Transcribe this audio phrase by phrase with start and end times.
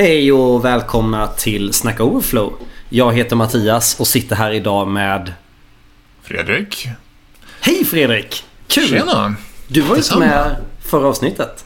[0.00, 2.52] Hej och välkomna till Snacka Overflow.
[2.88, 5.32] Jag heter Mattias och sitter här idag med...
[6.22, 6.88] Fredrik.
[7.60, 8.44] Hej Fredrik!
[8.66, 8.88] Kul!
[8.88, 9.34] Tjena!
[9.68, 11.64] Du var ju inte med förra avsnittet.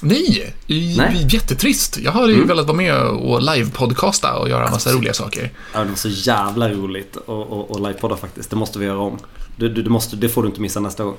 [0.00, 0.54] Nej,
[0.96, 1.26] Nej.
[1.30, 1.98] jättetrist.
[1.98, 5.50] Jag hade ju velat vara med och live-podcasta och göra massa roliga saker.
[5.74, 8.50] Ja, det var så jävla roligt att och, och livepodda faktiskt.
[8.50, 9.18] Det måste vi göra om.
[9.56, 11.16] Du, du, du måste, det får du inte missa nästa gång.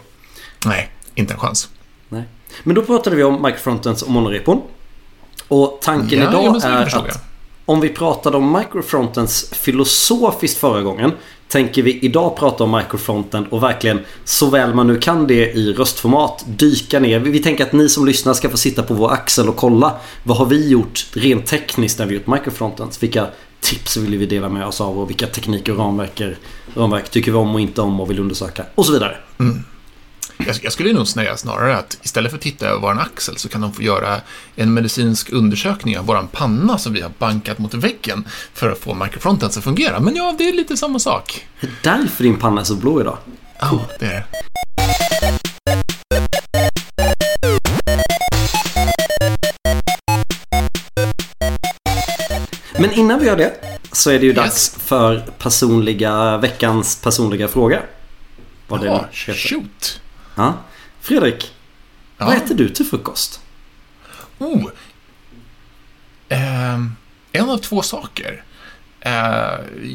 [0.66, 1.70] Nej, inte en chans.
[2.10, 2.24] Nej.
[2.64, 4.62] Men då pratade vi om microfrontends och monorepon.
[5.48, 7.24] Och tanken Ja, idag ja, är att
[7.66, 11.12] om vi pratade om microfrontends filosofiskt förra gången
[11.48, 15.74] tänker vi idag prata om microfronten och verkligen så väl man nu kan det i
[15.74, 17.20] röstformat dyka ner.
[17.20, 19.94] Vi, tänker att ni som lyssnar ska få sitta på vår axel och kolla
[20.24, 23.04] vad har vi gjort rent tekniskt när vi gjort microfrontends.
[23.04, 23.28] Vilka
[23.60, 26.22] tips vill vi dela med oss av och vilka tekniker och ramverk,
[26.76, 29.18] ramverk tycker vi om och inte om och vill undersöka och så vidare.
[30.38, 33.50] Jag, jag skulle nog säga snarare att istället för att titta över vår axel så
[33.50, 34.22] kan de få göra
[34.56, 38.94] en medicinsk undersökning av vår panna som vi har bankat mot väggen för att få
[38.94, 40.00] microfronten att fungera.
[40.00, 41.48] Men ja, det är lite samma sak.
[41.62, 43.18] Det är därför din panna är så blå idag.
[43.60, 45.34] Ja, det är det.
[52.80, 53.54] Men innan vi gör det
[53.92, 54.36] så är det ju Yes.
[54.38, 57.80] dags för personliga, veckans personliga fråga.
[58.68, 59.34] Vad det Ja, heter.
[59.40, 60.00] shoot.
[60.36, 60.54] Ja.
[61.02, 61.54] Fredrik,
[62.18, 62.26] Ja.
[62.26, 63.42] vad äter du till frukost?
[64.40, 64.66] Oh.
[66.30, 66.96] Ehm,
[67.32, 68.44] en av två saker.
[69.00, 69.12] Eh,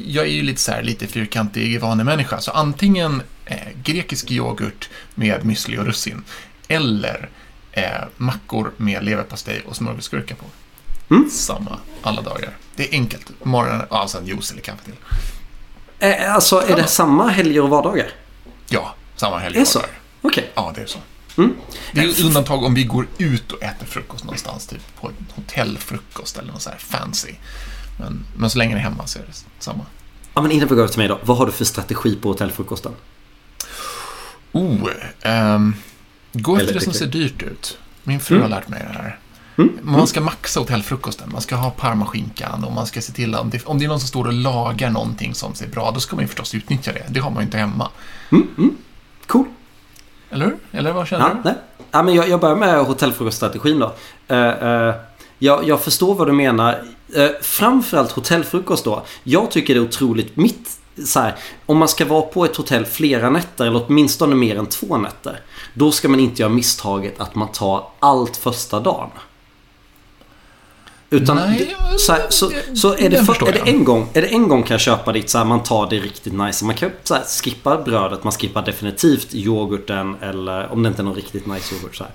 [0.07, 5.41] jag är ju lite så här, lite fyrkantig vanemänniska, så antingen eh, grekisk yoghurt med
[5.43, 6.25] müsli och russin,
[6.69, 7.29] eller
[7.73, 7.85] eh,
[8.17, 10.45] mackor med leverpastej och smörgåsgurka på.
[11.15, 11.31] Mm.
[11.31, 12.51] Samma alla dagar.
[12.77, 13.33] Det är enkelt.
[13.43, 14.95] Morgonen, ja, sen juice eller kaffe till.
[15.99, 18.11] Eh, alltså, är det samma helger och vardagar?
[18.69, 19.59] Ja, samma helg.
[19.59, 19.81] Är så?
[20.23, 20.51] Okej.
[20.55, 20.99] Ja, det är så.
[21.37, 21.55] Mm.
[21.93, 26.39] Det är undantag om vi går ut och äter frukost någonstans, typ på en hotellfrukost
[26.39, 27.33] eller något så här fancy.
[27.99, 29.87] Men, men så länge det är hemma så är det samma.
[30.35, 31.19] Ja, men innan vi går över till mig då.
[31.23, 32.93] Vad har du för strategi på hotellfrukosten?
[34.53, 34.89] Oh,
[35.23, 35.75] ehm,
[36.33, 37.79] gå efter det som ser dyrt ut.
[38.03, 38.51] Min fru Mm.
[38.51, 39.19] har lärt mig det här.
[39.59, 39.79] Mm.
[39.83, 41.33] Man ska maxa hotellfrukosten.
[41.33, 44.01] Man ska ha parmaskinkan och man ska se till att det, om det är någon
[44.01, 47.07] som står och lagar någonting som ser bra, då ska man ju förstås utnyttja det.
[47.09, 47.91] Det har man ju inte hemma.
[48.33, 48.77] Mm, mm.
[49.27, 49.47] Cool.
[50.31, 50.57] Eller hur?
[50.73, 51.41] Eller vad känner Ja, du?
[51.45, 51.55] nej.
[51.91, 53.93] ja, men jag, jag börjar med hotellfrukoststrategin då.
[54.29, 54.95] Eh, eh,
[55.39, 56.83] jag, jag förstår vad du menar.
[57.17, 59.03] Uh, framförallt hotellfrukost då.
[59.23, 61.35] Jag tycker det är otroligt mitt så här,
[61.67, 65.41] om man ska vara på ett hotell flera nätter eller åtminstone mer än två nätter.
[65.75, 69.11] Då ska man inte göra misstaget att man tar allt första dagen.
[71.11, 74.29] Utan Nej, så, här, så, så är, det för, är, det en gång, är det
[74.29, 76.65] en gång kan jag köpa dit så här, man tar det riktigt nice.
[76.65, 81.05] Man kan så här, skippa brödet, man skippar definitivt yoghurten eller om det inte är
[81.05, 81.97] någon riktigt nice yoghurt.
[81.97, 82.13] Så här.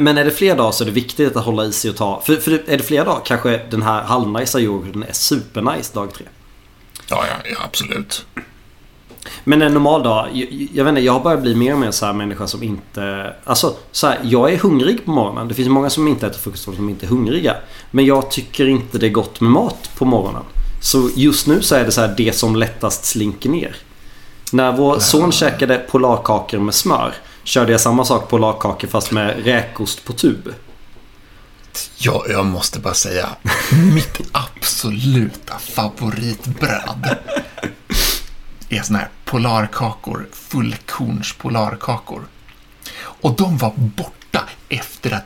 [0.00, 2.22] Men är det fler dagar så är det viktigt att hålla i sig och ta.
[2.26, 6.26] För, för är det fler dagar kanske den här halvnice yoghurten är supernice dag tre.
[7.08, 8.26] Ja, ja, ja, absolut.
[9.44, 11.90] Men en normal dag, jag, jag vet inte, jag har börjat bli mer och mer
[11.90, 13.34] så här människa som inte...
[13.44, 15.48] Alltså, så här, jag är hungrig på morgonen.
[15.48, 17.56] Det finns många som inte äter frukost som inte är hungriga.
[17.90, 20.42] Men jag tycker inte det är gott med mat på morgonen.
[20.82, 23.76] Så just nu så är det så här det som lättast slinker ner.
[24.52, 30.04] När vår son käkade polarkakor med smör körde jag samma sak polarkakor fast med räkost
[30.04, 30.54] på tub.
[31.98, 33.28] Ja, jag måste bara säga,
[33.94, 37.16] mitt absoluta favoritbröd
[38.78, 42.22] är såna här polarkakor, fullkorns polarkakor.
[43.02, 45.24] Och de var borta efter att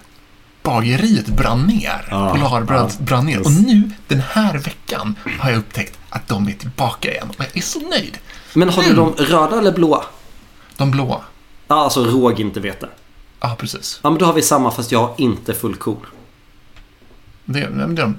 [0.63, 2.09] bageriet brann ner.
[2.11, 3.41] Ja, Polarbröd ja, brann ner.
[3.41, 7.29] Och nu, den här veckan, har jag upptäckt att de är tillbaka igen.
[7.29, 8.19] Och jag är så nöjd.
[8.55, 8.97] Men har du Mm.
[9.05, 10.05] dem röda eller blåa?
[10.77, 11.21] De blåa.
[11.69, 12.89] Ja, alltså råg inte vete.
[13.41, 14.01] Ja, precis.
[14.03, 16.07] Ja, men då har vi samma fast jag har inte fullkorn.
[17.47, 18.15] Det, är- nej, det är de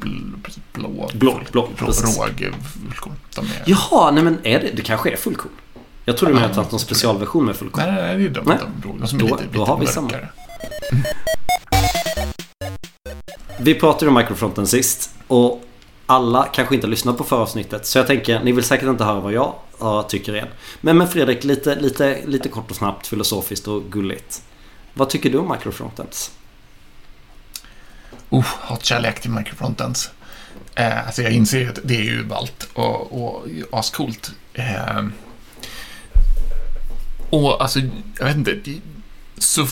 [0.73, 1.09] blå.
[1.13, 3.13] Blå, blå, råg, fullkorn.
[3.35, 3.63] De är...
[3.65, 4.71] Jaha, nej men är det?
[4.75, 5.51] Det kanske är fullkorn.
[6.05, 7.85] Jag trodde du menade att någon specialversion med fullkorn.
[7.85, 8.57] Nej, nej, det är de, Nej.
[8.83, 10.07] de, de, som är Då- lite, då lite har vi samma.
[10.07, 10.29] mörkare.
[13.59, 15.63] Vi pratade om microfronten sist och
[16.05, 17.85] alla kanske inte har lyssnat på förra avsnittet.
[17.85, 20.47] Så jag tänker, ni vill säkert inte höra vad jag ja, tycker igen.
[20.81, 24.41] Men, men Fredrik, lite, lite, lite kort och snabbt, filosofiskt och gulligt.
[24.93, 26.31] Vad tycker du om microfrontends?
[28.29, 30.11] Oh, hatkärlek till microfrontends.
[30.75, 34.31] Eh, alltså jag inser ju att det är ju ballt och, och ascoolt.
[34.53, 35.05] Eh,
[37.29, 37.79] och alltså,
[38.19, 38.59] jag vet inte.
[39.37, 39.67] Så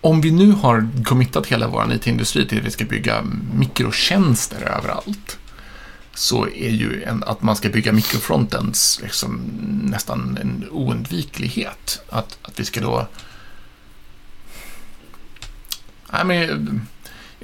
[0.00, 3.22] om vi nu har committat hela vår IT-industri till att vi ska bygga
[3.54, 5.38] mikrotjänster överallt.
[6.14, 9.40] Så är ju en, att man ska bygga mikrofrontends liksom
[9.84, 12.02] nästan en oundviklighet.
[12.08, 13.08] Att, att vi ska då...
[16.12, 16.86] Nej, men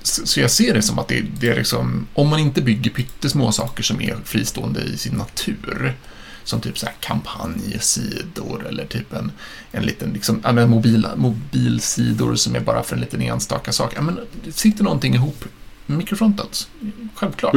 [0.03, 2.91] så, så jag ser det som att det, det är liksom, om man inte bygger
[2.91, 5.97] pyttesmå saker som är fristående i sin natur,
[6.43, 9.31] som typ så här kampanjsidor eller typ en,
[9.71, 13.93] en liten liksom, ja, men mobila, mobilsidor som är bara för en liten enstaka sak.
[13.95, 14.19] Ja, men
[14.51, 15.45] sitter någonting ihop
[15.89, 16.67] med mikrofrontals,
[17.15, 17.53] självklart.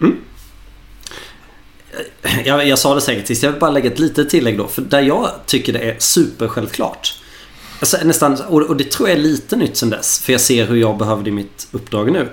[0.00, 0.16] Mm.
[2.44, 4.66] Jag, jag sa det säkert sist, jag vill bara lägga ett litet tillägg då.
[4.68, 7.14] För där jag tycker det är supersjälvklart.
[7.80, 10.18] Alltså, nästan, och, och det tror jag är lite nytt sen dess.
[10.20, 12.28] För jag ser hur jag behöver det i mitt uppdrag nu.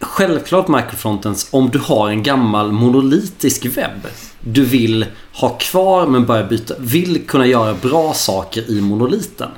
[0.00, 4.06] Självklart microfrontens om du har en gammal monolitisk webb.
[4.40, 6.74] Du vill ha kvar men börja byta.
[6.78, 9.50] Vill kunna göra bra saker i monoliten.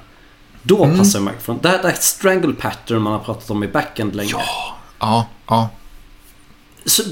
[0.62, 0.99] Då Mm.
[0.99, 1.62] passar microfront.
[1.62, 4.31] Det här, det här strangle pattern man har pratat om i backend länge.
[4.33, 5.69] Ja, ja, ja.
[6.85, 7.03] Så,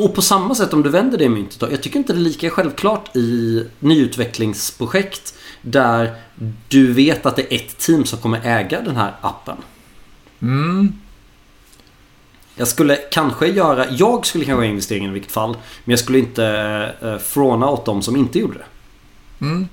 [0.00, 1.70] och på samma sätt om du vänder det myntet då.
[1.70, 6.14] Jag tycker inte det är lika självklart i nyutvecklingsprojekt där
[6.68, 9.56] du vet att det är ett team som kommer äga den här appen.
[10.42, 10.92] Mm.
[12.54, 15.56] Jag skulle kanske göra, jag skulle kanske göra investeringen i vilket fall.
[15.84, 16.44] Men jag skulle inte
[17.02, 18.66] eh, fråna åt dem som inte gjorde det.
[19.44, 19.68] Mm.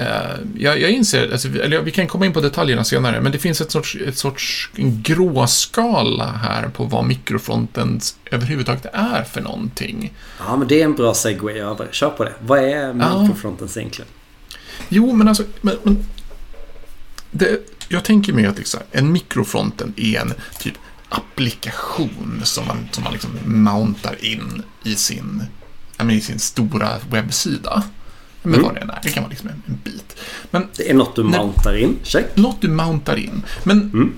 [0.00, 3.32] Eh, jag, jag inser, alltså, vi- eller vi kan komma in på detaljerna senare, men
[3.32, 8.00] det finns ett sorts, ett sorts en gråskala här på vad mikrofronten
[8.30, 10.12] överhuvudtaget är för någonting.
[10.38, 11.88] Ja men det är en bra segway över.
[11.92, 12.32] Kör på det.
[12.46, 14.08] Vad är microfrontens egentligen?
[14.88, 16.04] Jo, men alltså, men, men
[17.30, 20.74] det, jag tänker mig att liksom, en mikrofronten är en typ
[21.08, 25.42] applikation som man, som man liksom mountar in i sin,
[25.96, 27.82] ja, i sin stora webbsida.
[28.42, 28.64] Men Mm.
[28.66, 30.16] vad det än är, det kan vara liksom en, en bit.
[30.50, 31.38] Men Det är något du Nej.
[31.40, 31.96] mountar in.
[32.02, 32.36] Check.
[32.36, 33.42] något du mountar in.
[33.64, 34.12] Men Mm.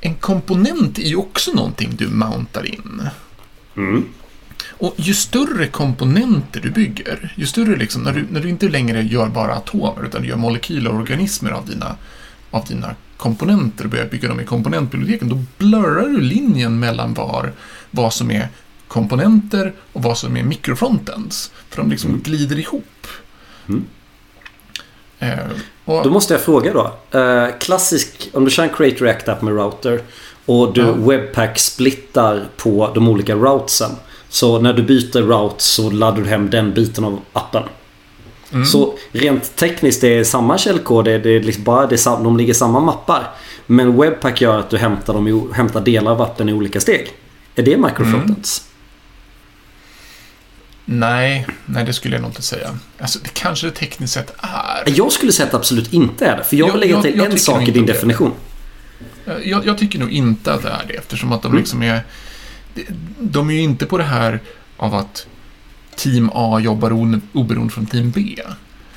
[0.00, 3.02] en komponent är ju också någonting du mountar in.
[3.76, 4.04] Mm.
[4.68, 9.02] Och ju större komponenter du bygger, ju större liksom, när du, när du inte längre
[9.02, 11.96] gör bara atomer, utan du gör molekyler och organismer av dina,
[12.50, 17.52] av dina komponenter och börjar bygga dem i komponentbiblioteken, då blurrar du linjen mellan var,
[17.90, 18.48] vad som är
[18.90, 21.50] komponenter och vad som är mikrofrontends.
[21.68, 22.22] För de liksom Mm.
[22.22, 23.06] glider ihop.
[23.68, 23.84] Mm.
[25.18, 25.38] Eh,
[25.84, 27.18] och, Då måste jag fråga då.
[27.18, 30.00] Eh, klassisk, om du kör en Create React App med router
[30.46, 30.92] och du Ja.
[30.92, 33.90] webpack splittar på de olika routesen.
[34.28, 37.62] Så när du byter route så laddar du hem den biten av appen.
[38.52, 41.04] mm, Så rent tekniskt det är samma källkod.
[41.04, 43.30] Det är, liksom bara, det är, de ligger i samma mappar.
[43.66, 47.12] Men webpack gör att du hämtar, dem hämtar delar av appen i olika steg.
[47.54, 48.64] Är det microfrontends?
[50.92, 52.78] Nej, nej, det skulle jag nog inte säga.
[52.98, 54.92] Alltså, det kanske det tekniskt sett är.
[54.96, 56.44] Jag skulle säga att det absolut inte är det.
[56.44, 58.32] För jag Jag- vill lägga jag- till jag en sak i din definition.
[59.44, 61.58] Jag, jag tycker nog inte att det är det, eftersom att de Mm.
[61.60, 62.02] liksom är...
[63.18, 64.40] de- är ju inte på det här
[64.76, 65.26] av att
[65.96, 66.92] Team A jobbar
[67.32, 68.36] oberoende från Team B.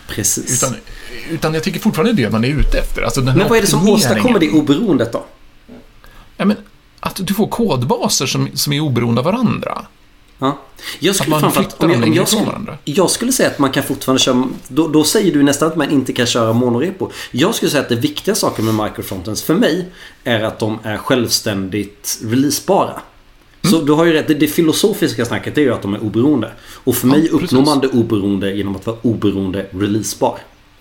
[0.07, 0.63] Precis.
[0.63, 0.75] Utan,
[1.31, 3.01] utan jag tycker fortfarande det man är ute efter.
[3.01, 5.25] Alltså Men vad är det som åstadkommer det oberoendet då?
[6.37, 6.57] Ja, men
[6.99, 9.85] att du får kodbaser som, som är oberoende av varandra.
[10.43, 10.57] Ja.
[10.99, 12.77] Jag Att skulle man framförallt, flyttar dem jag, jag, ifrån skulle, varandra.
[12.83, 14.43] jag skulle säga att man kan fortfarande köra...
[14.67, 17.09] Då, då säger du nästan att man inte kan köra monorepo.
[17.31, 19.85] Jag skulle säga att det viktiga saken med microfrontends för mig
[20.23, 23.01] är att de är självständigt releasebara.
[23.61, 23.85] Så Mm.
[23.85, 24.27] du har ju rätt.
[24.27, 26.51] Det, det filosofiska snacket är ju att de är oberoende.
[26.83, 27.65] Och för Ja, mig uppnår precis.
[27.65, 30.37] man det oberoende genom att vara oberoende releasebar.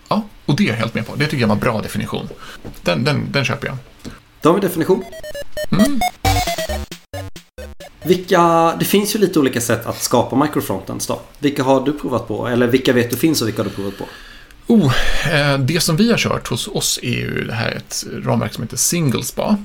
[0.09, 1.15] Ja, och det är jag helt med på.
[1.17, 2.29] Det tycker jag var en bra definition.
[2.83, 3.77] Den, den, den köper jag.
[4.41, 5.05] Då har vi definition.
[5.71, 6.01] Mm.
[8.05, 11.21] Vilka, det finns ju lite olika sätt att skapa microfrontends då.
[11.39, 12.47] Vilka har du provat på?
[12.47, 14.05] Eller vilka vet du finns och vilka har du provat på?
[14.67, 14.93] Oh,
[15.33, 18.63] eh, det som vi har kört hos oss är ju det här ett ramverk som
[18.63, 19.57] heter Singlespa.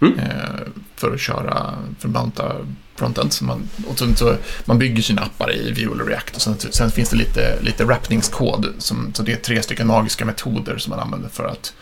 [0.00, 0.18] Mm.
[0.18, 0.60] Eh,
[0.96, 2.52] för att köra, för att mounta
[2.96, 3.32] frontend.
[3.32, 6.56] Så man, och så, så, man bygger sina appar i Vue eller React och sen,
[6.58, 8.66] sen finns det lite, lite wrappningskod.
[8.78, 11.74] Som, så det är tre stycken magiska metoder som man använder för att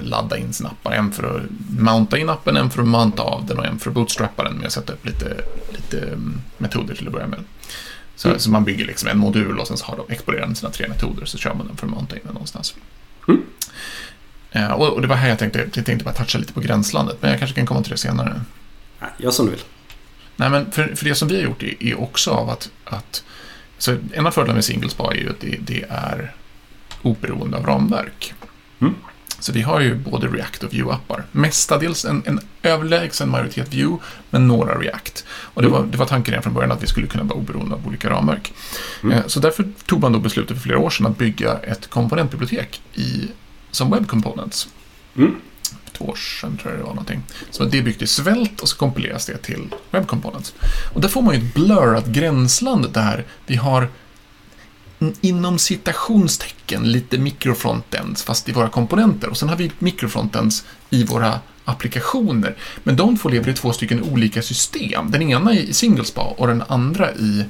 [0.00, 0.92] ladda in sina appar.
[0.92, 1.42] En för att
[1.78, 4.54] mounta in appen, en för att mounta av den och en för att bootstrappa den
[4.54, 5.36] med att sätta upp lite,
[5.72, 7.44] lite mm, metoder till att börja med.
[8.16, 8.40] Så, mm.
[8.40, 11.24] så man bygger liksom en modul och sen så har de exponerar sina tre metoder
[11.24, 12.74] så kör man den för att mounta in den någonstans.
[13.28, 13.42] Mm.
[14.50, 17.16] Eh, och, och, det var här jag tänkte, jag tänkte bara toucha lite på gränslandet,
[17.20, 18.40] men jag kanske kan komma till det senare.
[19.18, 19.62] Gör som du vill.
[20.36, 23.24] Nej, men för, för det som vi har gjort är, är också av att, att
[23.78, 26.34] så en av fördelarna med SingleSpa är ju att det, det är
[27.02, 28.34] oberoende av ramverk.
[28.80, 28.94] Mm.
[29.38, 31.24] Så vi har ju både React och Vue-appar.
[31.32, 33.98] Mestadels en, en överlägsen majoritet Vue,
[34.30, 35.24] men några React.
[35.28, 37.74] Och det var, det var tanken redan från början att vi skulle kunna vara oberoende
[37.74, 38.52] av olika ramverk.
[39.02, 39.18] Mm.
[39.18, 42.80] Eh, så därför tog man då beslutet för flera år sedan att bygga ett komponentbibliotek
[42.94, 43.28] i,
[43.70, 44.68] som Web Components.
[45.16, 45.34] Mm.
[45.92, 47.22] Två år sedan tror jag det var någonting.
[47.50, 50.54] Så det är byggt i svält och så kompileras det till Web Components.
[50.94, 53.88] Och där får man ju ett blurrat gränsland där vi har
[55.20, 59.28] inom citationstecken lite mikrofrontends fast i våra komponenter.
[59.28, 62.56] Och sen har vi mikrofrontends i våra applikationer.
[62.82, 65.10] Men de två lever i två stycken olika system.
[65.10, 67.44] Den ena i SingleSpa och den andra i,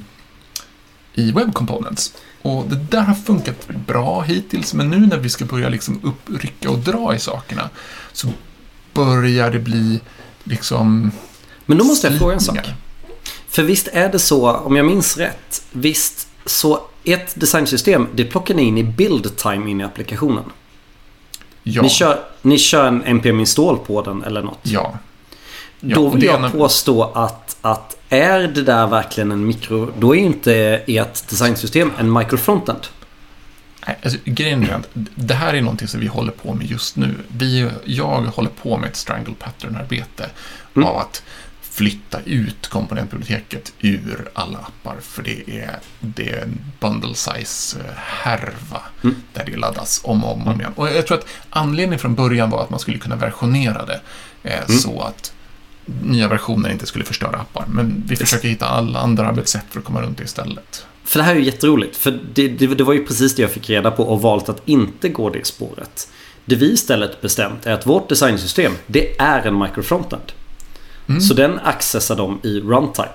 [1.13, 2.13] i Web Components.
[2.41, 6.69] Och det där har funkat bra hittills, men nu när vi ska börja liksom upprycka
[6.69, 7.69] och dra i sakerna
[8.13, 8.27] så
[8.93, 9.99] börjar det bli
[10.43, 11.11] liksom...
[11.65, 12.69] Men då måste jag fråga en sak.
[13.47, 16.81] För visst är det så, om jag minns rätt, visst så
[17.13, 20.43] ett designsystem, det plockar ni in i build time in i applikationen.
[21.63, 21.81] Ja.
[21.81, 24.59] Ni kör, ni kör en npm install på den eller något.
[24.63, 24.97] Ja.
[25.79, 26.51] ja Då vill jag en...
[26.51, 29.91] påstå att, att är det där verkligen en mikro...
[29.99, 30.53] Då är inte
[30.87, 32.87] ert designsystem en microfrontend.
[34.03, 37.15] Alltså, grejen är att det här är någonting som vi håller på med just nu.
[37.27, 40.29] Vi, jag håller på med ett strangle pattern-arbete
[40.75, 40.87] mm.
[40.87, 41.23] av att
[41.79, 44.95] flytta ut komponentbiblioteket ur alla appar.
[45.01, 49.15] För det är, det är en bundle size-härva mm.
[49.33, 50.73] där det laddas om och om, om igen.
[50.75, 54.01] Och jag tror att anledningen från början var att man skulle kunna versionera det
[54.43, 54.79] eh, mm.
[54.79, 55.33] så att
[56.03, 57.65] nya versioner inte skulle förstöra appar.
[57.67, 60.85] Men vi försöker hitta alla andra arbetssätt för att komma runt det istället.
[61.03, 61.97] För det här är ju jätteroligt.
[61.97, 64.61] För det, det, det var ju precis det jag fick reda på och valt att
[64.65, 66.09] inte gå det spåret.
[66.45, 70.31] Det vi istället bestämt är att vårt designsystem, det är en microfrontend.
[71.09, 71.21] Mm.
[71.21, 73.09] Så den accessar de i runtime.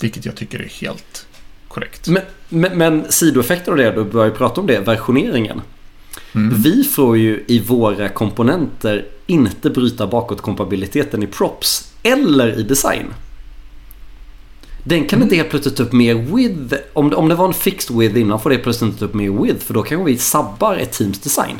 [0.00, 1.26] Vilket jag tycker är helt
[1.68, 2.08] korrekt.
[2.08, 5.60] Men, men, men sidoeffekter av det, då börjar vi prata om det, versioneringen.
[6.34, 6.62] Mm.
[6.62, 13.06] Vi får ju i våra komponenter inte bryta bakåtkompatibiliteten i props eller i design.
[14.84, 15.22] Den kan mm.
[15.22, 16.76] inte helt plötsligt ta upp mer width.
[16.92, 19.14] Om det, om det var en fixed width innan får det plötsligt inte ta upp
[19.14, 19.66] mer width.
[19.66, 21.56] För då kanske vi sabbar ett teams design.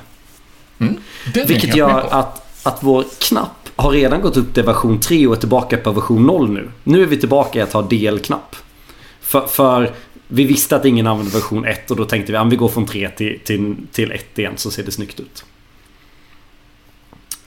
[0.78, 0.96] Mm.
[1.34, 5.40] Vilket gör att, att vår knapp har redan gått upp till version 3 och är
[5.40, 6.70] tillbaka på version 0 nu.
[6.84, 8.56] Nu är vi tillbaka i att ha del-knapp.
[9.20, 9.94] För, för,
[10.28, 12.86] vi visste att ingen använde version 1 och då tänkte vi att vi går från
[12.86, 15.44] 3 till, till, till 1 igen så ser det snyggt ut.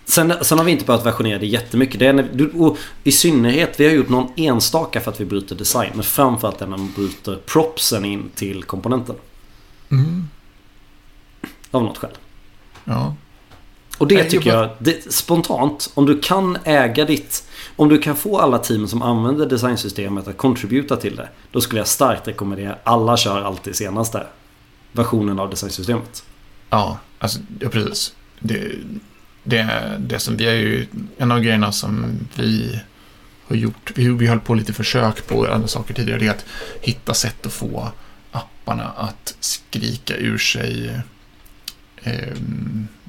[0.05, 1.99] Sen, sen har vi inte behövt versionera det jättemycket.
[1.99, 5.91] Det är, och I synnerhet, vi har gjort någon enstaka för att vi bryter design.
[5.93, 9.15] Men framförallt när man bryter propsen in till komponenten.
[9.91, 10.27] Mm.
[11.71, 12.17] Av något skäl.
[12.83, 13.15] Ja.
[13.99, 17.43] Och det tycker jag, det, spontant, om du kan äga ditt...
[17.75, 21.29] Om du kan få alla team som använder designsystemet att contributa till det.
[21.51, 24.27] Då skulle jag starkt rekommendera alla kör alltid senaste
[24.91, 26.23] versionen av designsystemet.
[26.69, 28.13] Ja, alltså, ja precis.
[28.39, 28.71] Det,
[29.43, 30.87] det, det som vi är ju...
[31.17, 32.79] En av grejerna som vi
[33.47, 36.45] har gjort, vi, vi höll på lite försök på andra saker tidigare, det är att
[36.81, 37.91] hitta sätt att få
[38.31, 41.01] apparna att skrika ur sig
[42.03, 42.37] eh,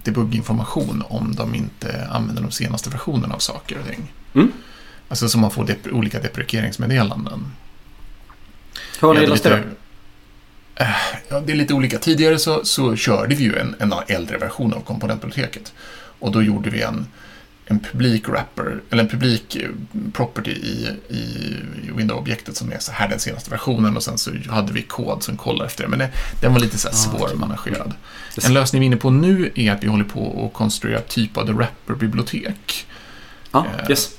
[0.05, 4.13] debugginformation om de inte använder de senaste versionerna av saker och ting.
[4.35, 4.53] Mm.
[5.09, 7.53] Alltså så man får dep olika deprekeringsmeddelanden.
[9.01, 9.65] Hur har ni löst det
[10.75, 10.87] äh,
[11.29, 11.99] Ja, det är lite olika.
[11.99, 15.73] Tidigare så, så körde vi ju en, en äldre version av komponentbiblioteket.
[16.19, 17.07] Och då gjorde vi en,
[17.71, 19.69] en publik wrapper, eller en publik eh,
[20.13, 21.57] property i, i
[21.97, 25.37] Windows-objektet som är så här den senaste versionen och sen så hade vi kod som
[25.37, 25.89] kollar efter det.
[25.89, 26.11] Men det,
[26.41, 27.93] den var lite så här ah, svårmanagerad.
[28.45, 31.53] En lösning vi är inne på nu är att vi håller på att konstruera typade
[31.53, 32.87] wrapper-bibliotek.
[33.51, 34.11] Ah, yes.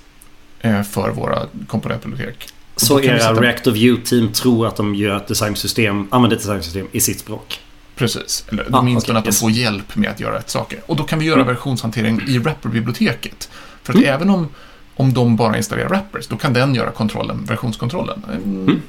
[0.60, 2.50] Eh, för våra komponentbibliotek.
[2.75, 3.41] Så era sätta...
[3.41, 7.60] React och Vue-team tror att de gör ett designsystem, använder ett designsystem i sitt språk?
[8.01, 9.39] Precis, eller ah, åtminstone okay, att de yes.
[9.39, 10.79] får hjälp med att göra rätt saker.
[10.86, 11.48] Och då kan vi göra mm.
[11.48, 13.50] versionshantering i wrapper-biblioteket.
[13.84, 14.13] För att mm.
[14.13, 14.48] även om,
[14.96, 18.24] om de bara installerar wrappers, då kan den göra kontrollen, versionskontrollen.
[18.27, 18.63] Mm.
[18.63, 18.81] mm.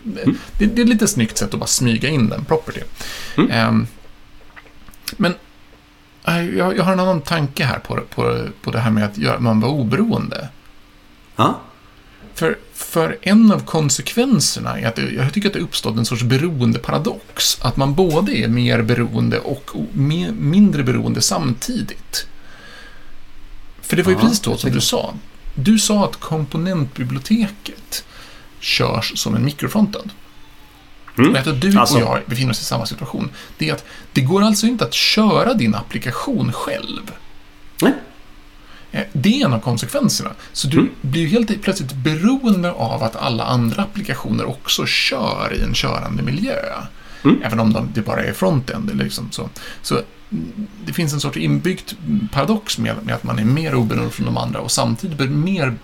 [0.59, 2.81] Det, det, är ett lite snyggt sätt att bara smyga in den property.
[3.37, 3.87] Um,
[5.17, 5.35] men
[6.25, 9.41] äh, jag, jag, har en annan tanke här på, på, på det här med att
[9.43, 10.49] man var oberoende.
[11.37, 11.61] Ja.
[12.35, 16.23] För, för en av konsekvenserna är att det, jag tycker att det uppstått en sorts
[16.23, 17.59] beroendeparadox.
[17.63, 19.71] Att man både är mer beroende och
[20.39, 22.27] mindre beroende samtidigt.
[23.83, 25.15] För det var ju Ja, precis då som du sa.
[25.55, 28.05] Du sa att komponentbiblioteket
[28.61, 30.11] körs som en mikrofrontend.
[31.19, 31.37] Mm.
[31.37, 33.31] Att du Alltså- och jag befinner oss i samma situation.
[33.59, 37.13] Det är att det går alltså inte att köra din applikation själv.
[37.83, 37.93] Nej.
[38.93, 40.31] Eh, Det är en av konsekvenserna.
[40.53, 40.91] Så du Mm.
[41.01, 46.57] blir helt plötsligt beroende av att alla andra applikationer också kör i en körande miljö.
[47.25, 47.43] Mm.
[47.43, 48.91] Även om de, det bara är frontend.
[48.91, 49.49] Eller liksom så.
[49.83, 49.95] så
[50.31, 51.95] mm, det finns en sorts inbyggt
[52.33, 55.75] paradox med, med att man är mer oberoende från de andra och samtidigt blir mer,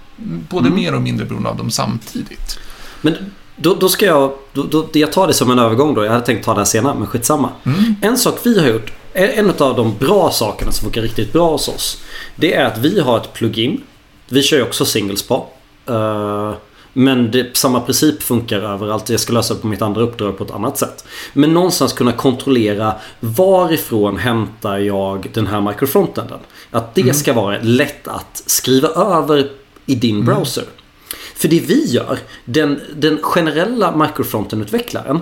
[0.50, 0.81] både Mm.
[0.81, 2.59] mer och mindre beroende av dem samtidigt.
[3.03, 3.17] Men
[3.61, 4.33] då, då ska jag...
[4.53, 6.05] Då, då, jag tar det som en övergång då.
[6.05, 7.50] Jag hade tänkt ta här senare, men skitsamma.
[7.65, 7.95] Mm.
[8.03, 11.69] En sak vi har gjort, en av de bra sakerna som funkar riktigt bra hos
[11.69, 12.03] oss.
[12.37, 13.83] Det är att vi har ett plugin.
[14.29, 15.47] Vi kör ju också singles på.
[15.87, 16.53] Eh,
[16.93, 19.09] men det, samma princip funkar överallt.
[19.09, 21.05] Jag ska lösa det på mitt andra uppdrag på ett annat sätt.
[21.33, 26.38] Men någonstans kunna kontrollera varifrån hämtar jag den här microfrontenden.
[26.71, 29.50] Att det ska vara lätt att skriva över
[29.87, 30.65] i din browser.
[31.38, 35.21] För det vi gör, den, den generella microfronten-utvecklaren,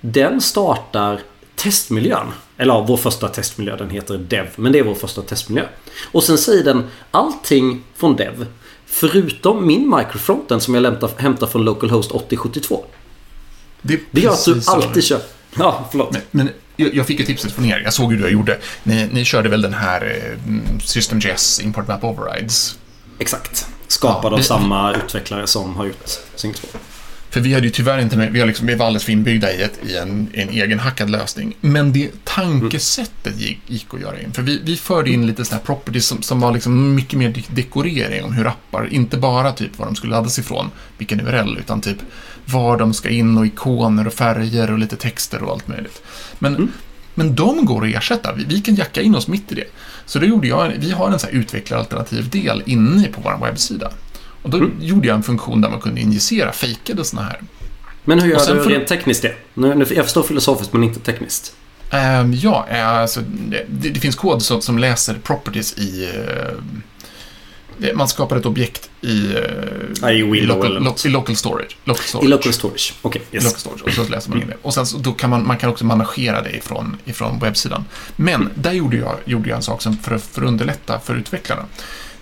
[0.00, 1.20] den startar
[1.56, 2.26] testmiljön.
[2.56, 5.64] Eller ja, vår första testmiljö, den heter Dev, men det är vår första testmiljö.
[6.12, 8.46] Och sen säger den allting från Dev,
[8.86, 12.84] förutom min microfronten som jag lämtar, hämtar från localhost 8072.
[13.82, 15.20] Det, Det gör att du alltid kör...
[15.58, 16.12] Ja, förlåt.
[16.12, 17.80] Men, men jag, jag fick ju tipset från er.
[17.84, 18.58] Jag såg hur du gjorde.
[18.82, 22.78] Ni, ni körde väl den här eh, SystemJS Import Map Overrides?
[23.18, 23.66] Exakt.
[23.88, 26.68] Skapad av samma utvecklare som har gjort Sync 2.
[27.30, 29.52] För vi hade ju tyvärr inte med, vi, har liksom, vi var alldeles för inbyggda
[29.52, 31.56] i, ett, i en, en egen hackad lösning.
[31.60, 34.32] Men det tankesättet gick, gick att göra in.
[34.32, 37.28] För vi, vi förde in lite sådana här properties som, som var liksom mycket mer
[37.28, 41.58] de- dekorering om hur appar, inte bara typ var de skulle laddas ifrån, vilken URL,
[41.58, 41.98] utan typ
[42.44, 46.02] var de ska in och ikoner och färger och lite texter och allt möjligt.
[46.38, 46.72] Men,
[47.14, 48.32] men de går att ersätta.
[48.32, 49.66] Vi, vi kan jacka in oss mitt i det.
[50.08, 53.90] Så då gjorde jag, vi har en sån här utvecklaralternativ del inne på vår webbsida.
[54.42, 57.40] Och då gjorde jag en funktion där man kunde injicera fejkade sådana här.
[58.04, 59.34] Men hur gör du rent tekniskt det?
[59.94, 61.52] Jag förstår filosofiskt men inte tekniskt.
[61.90, 66.04] Ehm, ja, eh, alltså, det, det finns kod som, som läser properties i...
[66.14, 66.54] eh,
[67.94, 69.42] man skapar ett objekt i, eh,
[70.02, 71.76] Ja, i Willow local, lo, i local storage.
[71.84, 72.24] Local storage.
[72.26, 72.94] I local storage.
[73.02, 73.44] Okej, yes.
[73.44, 73.82] Local storage.
[73.82, 74.56] Och så läser man in det.
[74.62, 77.84] Och sen så, då kan man, man kan också managera det ifrån, ifrån webbsidan.
[78.16, 81.14] Men där gjorde jag, gjorde jag en sak som för, att- för att underlätta för
[81.14, 81.64] utvecklarna.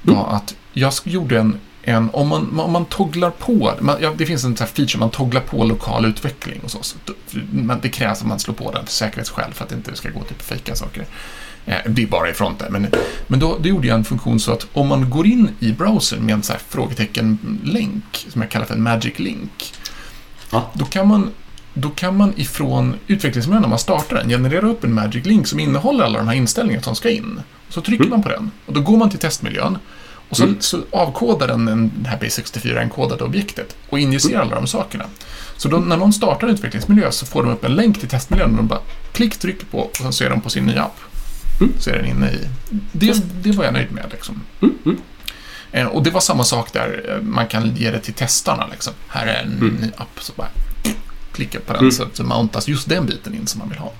[0.02, 4.26] var att jag gjorde en, en om, man, om man togglar på, man, ja, det
[4.26, 6.96] finns en sån feature, man togglar på lokal utveckling oss.
[7.04, 7.14] Då-
[7.52, 10.10] Men det krävs att man slår på den för säkerhetsskäl för att det inte ska
[10.10, 11.06] gå typ fejka saker.
[11.66, 12.72] Eh, Det är bara i fronten.
[12.72, 12.86] Men,
[13.26, 16.26] men då, då gjorde jag en funktion så att om man går in i browsern
[16.26, 19.72] med en så här frågetecken-länk, som jag kallar för en magic link,
[20.52, 20.70] Ja.
[20.74, 21.30] då kan man
[21.78, 25.60] då kan man ifrån utvecklingsmiljön, när man startar den, generera upp en magic link som
[25.60, 27.40] innehåller alla de här inställningarna som ska in.
[27.68, 28.10] Så trycker Mm.
[28.10, 29.78] man på den och då går man till testmiljön
[30.28, 30.56] och så, Mm.
[30.60, 35.04] så avkodar den en, det här Base64-enkodade objektet och injicerar alla de sakerna.
[35.56, 38.50] Så då, när någon startar en utvecklingsmiljö så får de upp en länk till testmiljön
[38.50, 38.80] och de bara
[39.12, 40.96] klick, trycker på och sen så är de på sin nya app.
[41.60, 41.72] Mm.
[41.78, 42.38] Så är den inne i.
[42.92, 44.06] Det, det var jag nöjd med.
[44.10, 44.40] Liksom.
[44.62, 44.98] Mm, mm.
[45.72, 48.66] Eh, Och det var samma sak där, eh, man kan ge det till testarna.
[48.70, 48.92] Liksom.
[49.08, 49.74] Här är en Mm.
[49.74, 50.48] ny app, så bara
[51.32, 51.92] klicka på den Mm.
[51.92, 53.92] så, så mountas just den biten in som man vill ha.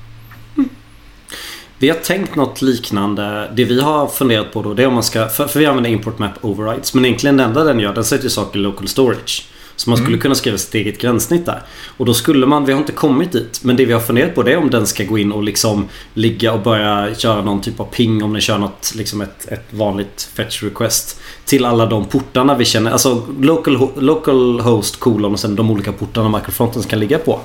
[1.78, 3.50] Vi har tänkt något liknande.
[3.54, 5.28] Det vi har funderat på då det är om man ska...
[5.28, 6.94] För, för vi använder import map overrides.
[6.94, 9.48] Men egentligen det enda den gör, den sätter saker i local storage.
[9.76, 10.20] Så man skulle Mm.
[10.20, 11.62] kunna skriva sitt eget gränssnitt där.
[11.96, 13.60] Och då skulle man, vi har inte kommit dit.
[13.62, 15.88] Men det vi har funderat på det är om den ska gå in och liksom
[16.14, 19.66] ligga och börja köra någon typ av ping om den kör något, liksom ett, ett
[19.70, 21.20] vanligt fetch request.
[21.44, 22.90] Till alla de portarna vi känner.
[22.90, 27.40] Alltså local, local host kolon och sen de olika portarna microfronten kan ligga på.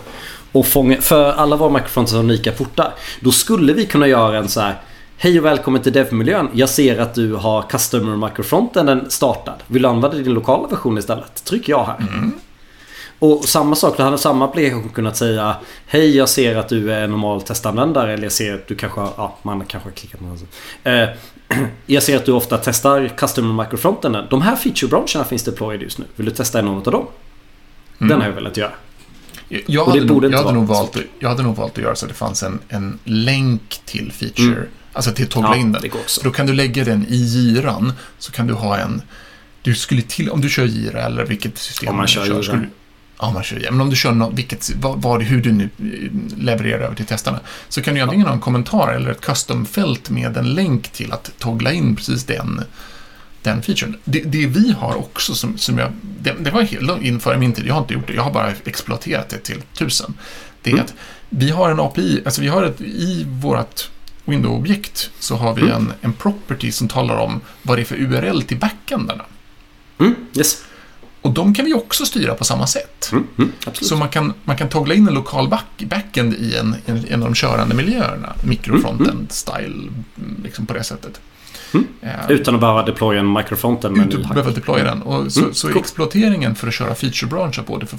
[0.52, 2.94] Och fånga, för alla våra microfronts har unika portar.
[3.20, 4.76] Då skulle vi kunna göra en så här
[5.23, 6.49] Hej och välkommen till devmiljön.
[6.53, 9.55] Jag ser att du har customer microfronten startad.
[9.67, 11.43] Vill du använda din lokala version istället?
[11.43, 12.07] Tryck ja här.
[13.19, 15.55] Och samma sak, då hade samma applikation kunnat säga
[15.86, 19.10] Hej jag ser att du är normal testanvändare eller jag ser att du kanske har,
[19.17, 20.51] ja man kanske har klickat någonstans.
[20.84, 21.10] Eh,
[21.86, 24.17] jag ser att du ofta testar customer microfronten.
[24.29, 26.05] De här feature brancherna finns deployed just nu.
[26.15, 27.07] Vill du testa någon av dem?
[27.97, 28.71] Den har jag velat göra.
[29.65, 32.17] Jag, hade, nog, jag, hade valt, jag hade nog valt att göra så att det
[32.17, 34.67] fanns en, en länk till feature, Mm.
[34.93, 35.82] Alltså till att toggla in den.
[36.23, 39.01] då kan du lägga den i giran, så kan du ha en...
[39.62, 42.43] Du skulle till, om du kör gira eller vilket system Om man kör Jira.
[42.43, 42.69] skulle-
[43.19, 43.71] Ja, man kör gira.
[43.71, 47.06] Men om du kör något, vilket, vad, vad, hur du nu eh, levererar över till
[47.06, 51.12] testarna, så kan du antingen ha en kommentar eller ett custom-fält med en länk till
[51.12, 52.62] att toggla in precis den
[53.43, 53.95] den featuren.
[54.04, 57.65] Det, det vi har också som, som jag, det, det var helt inför min tid,
[57.67, 60.13] jag har inte gjort det, jag har bara exploaterat det till tusen.
[60.62, 60.86] Det är Mm.
[60.86, 60.93] att
[61.30, 63.89] vi har en API, alltså vi har ett, i vårt
[64.32, 65.74] Windows-objekt så har vi Mm.
[65.76, 69.24] en, en property som talar om vad det är för URL till backendarna.
[70.00, 70.63] Mm, yes.
[71.22, 73.10] Och de kan vi också styra på samma sätt.
[73.12, 73.52] Mm, mm.
[73.74, 77.24] Så man kan, man kan toggla in en lokal back, backend i en, en, en
[77.24, 78.34] av de körande miljöerna.
[78.44, 81.22] Mikrofrontend-style, mm, liksom på det sättet.
[81.74, 81.88] Mm.
[82.02, 85.02] Eh, Utan att behöva deploya en microfronten utan att behöva deploya den.
[85.02, 85.78] Och så, Mm, så cool.
[85.82, 87.98] exploateringen för att köra feature-branscher både för,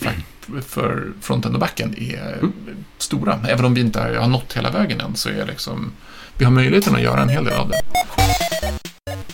[0.68, 2.52] för frontend och backend är Mm.
[2.98, 3.40] stora.
[3.48, 5.92] Även om vi inte har nått hela vägen än så är liksom,
[6.38, 7.80] vi har möjligheten att göra en hel del av det.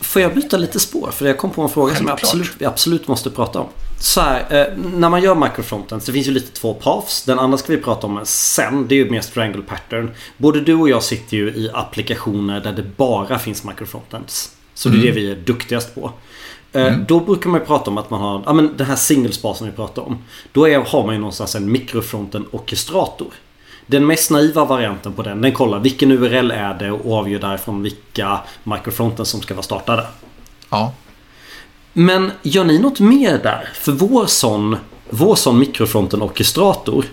[0.01, 1.11] Får jag byta lite spår?
[1.13, 2.31] För jag kom på en fråga som jag Självklart.
[2.35, 3.67] absolut, vi absolut måste prata om.
[4.01, 7.23] Så här, eh, när man gör microfronten så finns ju lite två paths.
[7.23, 8.89] Den andra ska vi prata om sen.
[8.89, 10.11] Det är ju mer strangle pattern.
[10.37, 14.53] Både du och jag sitter ju i applikationer där det bara finns microfrontends.
[14.75, 15.07] Så det är Mm.
[15.15, 16.13] det vi är duktigast på.
[16.73, 17.05] Eh, Mm.
[17.09, 19.67] Då brukar man ju prata om att man har, ja men den här singlespar som
[19.67, 20.19] vi pratar om.
[20.53, 23.29] Då är, har man ju någonstans en mikrofronten orkestrator.
[23.91, 27.83] Den mest naiva varianten på den, den kollar vilken URL är det och avgör därifrån
[27.83, 30.07] vilka microfronten som ska vara startade.
[30.71, 30.93] Ja,
[31.93, 33.69] Men gör ni något mer där?
[33.75, 34.77] För vår sån,
[35.11, 37.05] vår sån mikrofronten orkestrator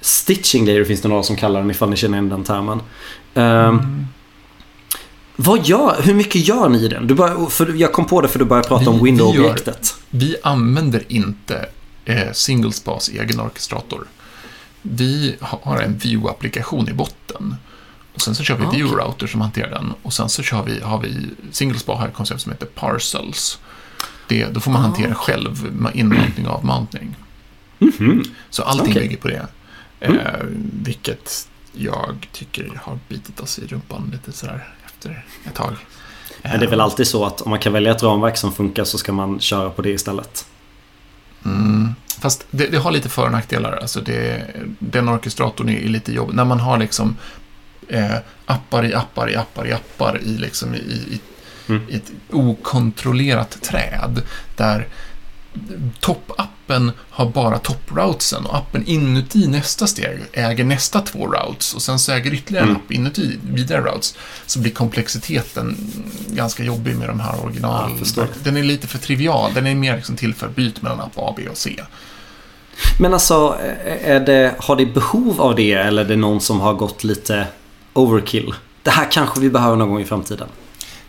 [0.00, 2.80] Stitching layer finns det några som kallar den ifall ni känner igen den termen.
[3.34, 4.06] Ehm,
[5.36, 7.06] Vad gör, hur mycket gör ni i den?
[7.06, 9.94] Du börjar, för jag kom på det för du började prata Vi- om vi window-objektet.
[10.10, 11.66] vi använder inte
[12.04, 14.06] eh, SingleSpas egen orkestrator.
[14.82, 17.54] Vi har en Vue-applikation i botten.
[18.14, 18.82] Och sen så kör vi Ah, okej.
[18.82, 19.92] Vue-router som hanterar den.
[20.02, 23.58] Och sen så kör vi, har vi, SingleSpa har ett koncept som heter Parcels.
[24.28, 24.84] Det, då får man Ah.
[24.84, 27.16] hantera själv med inmatning och avmatning.
[27.78, 28.24] Mhm.
[28.50, 29.02] Så allting Okej.
[29.02, 29.46] bygger på det.
[30.00, 30.18] Mm.
[30.18, 30.32] Eh,
[30.84, 35.72] vilket jag tycker har bitit oss i rumpan lite sådär efter ett tag.
[36.42, 38.84] Men det är väl alltid så att om man kan välja ett ramverk som funkar
[38.84, 40.46] så ska man köra på det istället.
[41.44, 41.94] Mm.
[42.20, 43.72] Fast det, det har lite för och nackdelar.
[43.72, 44.42] Alltså det,
[44.78, 46.34] den orkestratorn är, lite jobbig.
[46.34, 47.16] När man har liksom
[47.88, 51.20] eh, appar i appar i appar i appar i, liksom, i, i,
[51.68, 51.82] Mm.
[51.88, 54.22] i ett okontrollerat träd.
[54.56, 54.86] Där
[56.00, 56.50] toppappen
[57.10, 62.12] har bara topproutsen och appen inuti nästa steg äger nästa två routes och sen så
[62.12, 62.82] äger ytterligare en Mm.
[62.84, 64.14] app inuti vidare routes.
[64.46, 65.76] Så blir komplexiteten
[66.26, 67.90] ganska jobbig med de här original...
[68.16, 69.54] Ja, den är lite för trivial.
[69.54, 71.80] Den är mer liksom till för byt mellan app A, B och C.
[72.98, 73.56] Men alltså,
[74.04, 77.46] är det, har det behov av det eller är det någon som har gått lite
[77.92, 78.54] overkill?
[78.82, 80.48] Det här kanske vi behöver någon gång i framtiden.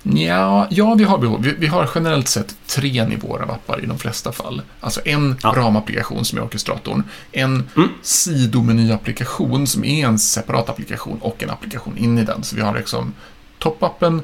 [0.03, 1.41] Ja, ja vi har behov.
[1.43, 4.61] Vi, vi har generellt sett tre nivåer av appar i de flesta fall.
[4.79, 5.53] Alltså en Ja.
[5.57, 7.89] ramapplikation som är orkestratorn, en Mm.
[8.01, 12.43] sidomeny-applikation som är en separat applikation och en applikation in i den.
[12.43, 13.13] Så vi har liksom
[13.59, 14.21] toppappen,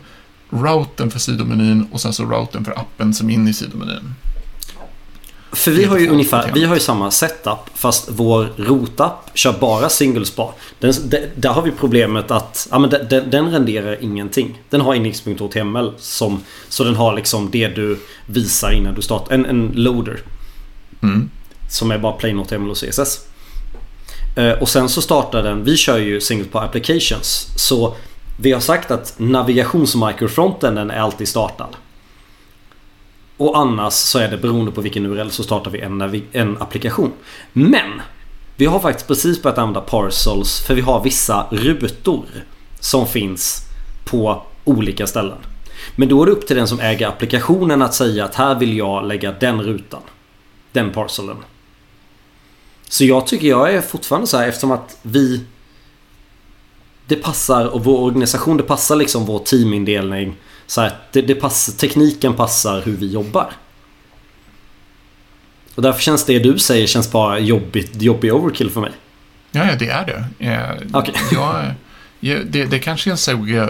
[0.49, 4.15] routern för sidomenyn och sen så routern för appen som är in i sidomenyn.
[5.51, 9.89] För vi har ju ungefär, vi har ju samma setup fast vår rotapp kör bara
[9.89, 10.51] single spar.
[10.79, 14.62] Den, de- där har vi problemet att ja, men den, den, den renderar ingenting.
[14.69, 19.33] Den har index.html som så den har liksom det du visar innan du startar.
[19.36, 20.19] En, en loader
[21.03, 21.29] Mm.
[21.69, 23.19] som är bara plain HTML och CSS.
[24.36, 27.47] Eh, och sen så startar den, vi kör ju single spar applications.
[27.57, 27.95] Så
[28.39, 31.75] vi har sagt att navigationsmicrofronten är alltid startad.
[33.38, 37.12] Och annars så är det beroende på vilken URL så startar vi en, en applikation.
[37.54, 38.02] Men!
[38.56, 42.26] Vi har faktiskt precis börjat använda parcels för vi har vissa rutor
[42.80, 43.62] som finns
[44.06, 45.38] på olika ställen.
[45.95, 48.78] Men då är det upp till den som äger applikationen att säga att här vill
[48.78, 50.02] jag lägga den rutan.
[50.71, 51.38] Den parcelen.
[52.89, 55.43] Så jag tycker jag är fortfarande så här eftersom att vi
[57.08, 60.36] Det passar och vår organisation det passar liksom vår teamindelning
[60.67, 63.51] så här, det, det passar, tekniken passar hur vi jobbar.
[65.75, 68.91] Och därför känns det du säger känns bara jobbigt, jobbig overkill för mig.
[69.51, 70.45] Ja, ja, det är det.
[70.45, 71.13] Eh, Okej.
[71.32, 71.65] jag,
[72.19, 73.67] ja, det, det kanske är en segway,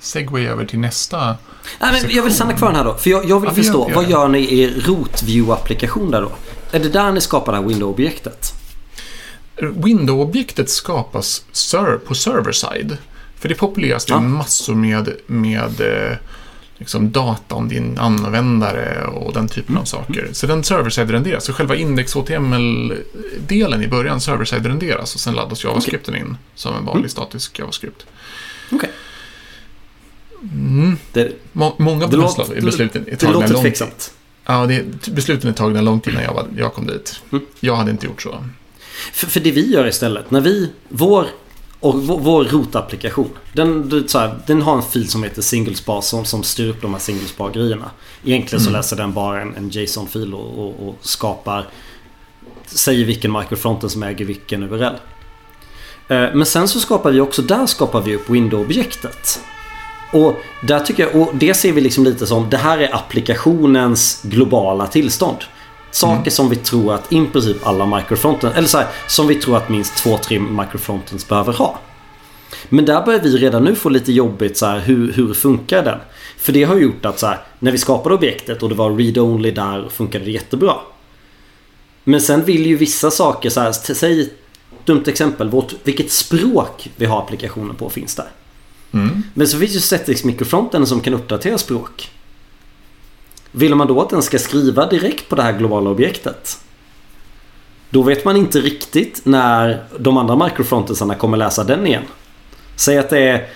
[0.00, 1.36] segway över till nästa.
[1.80, 2.94] Nej, men jag vill stanna kvar den här då.
[2.94, 6.32] För jag, jag vill Ja, förstå, gör vad gör ni i er rotview-applikation där då?
[6.72, 8.52] Är det där ni skapar det här window-objektet?
[9.56, 12.96] Window-objektet skapas ser på server-side.
[13.40, 14.20] För det populeras det Ja.
[14.20, 16.16] massor med, med eh,
[16.78, 19.80] liksom data om din användare och den typen Mm.
[19.80, 20.28] av saker.
[20.32, 21.44] Så den server-side renderas.
[21.44, 27.00] Så själva index-HTML-delen i början server-side renderas och sen laddas JavaScripten in som en vanlig
[27.00, 27.08] Mm.
[27.10, 28.06] statisk JavaScript.
[28.72, 28.90] Okej.
[30.42, 30.96] Mm.
[31.12, 34.12] Det, Må, många det, de låter, beslut- besluten är tagna låter långt tveksamt.
[34.46, 37.20] Ja, det, besluten är tagna långt innan jag, var, jag kom dit.
[37.32, 37.44] Mm.
[37.60, 38.44] Jag hade inte gjort så.
[39.12, 41.26] För, för det vi gör istället, när vi, vår
[41.80, 43.30] Och vår, vår rotapplikation.
[43.52, 47.00] Den, här, den har en fil som heter singlespar som, som styr upp de här
[47.00, 47.90] singlespar-grejerna.
[48.24, 51.66] Egentligen så läser den bara en, en JSON-fil och, och, och skapar...
[52.66, 54.94] Säger vilken microfronten som äger vilken URL.
[56.08, 59.40] Eh, Men sen så skapar vi också, där skapar vi upp window-objektet.
[60.12, 64.22] Och där tycker jag, och det ser vi liksom lite som, det här är applikationens
[64.22, 65.38] globala tillstånd.
[65.90, 69.56] Saker som vi tror att i princip alla microfronten, eller så här, som vi tror
[69.56, 71.78] att minst två, tre microfrontens behöver ha.
[72.68, 75.98] Men där börjar vi redan nu få lite jobbigt så här, hur, hur funkar den?
[76.38, 79.50] För det har gjort att så här, när vi skapade objektet och det var read-only
[79.50, 80.74] där funkade det jättebra.
[82.04, 84.32] Men sen vill ju vissa saker så här, säg ett
[84.84, 88.28] dumt exempel, vårt, vilket språk vi har applikationen på finns där.
[88.92, 89.22] Mm.
[89.34, 92.10] Men så finns ju Setix mikrofronten som kan uppdatera språk.
[93.52, 96.58] Vill man då att den ska skriva direkt på det här globala objektet?
[97.90, 102.02] Då vet man inte riktigt när de andra microfrontensarna kommer läsa den igen.
[102.76, 103.48] Säg att det är...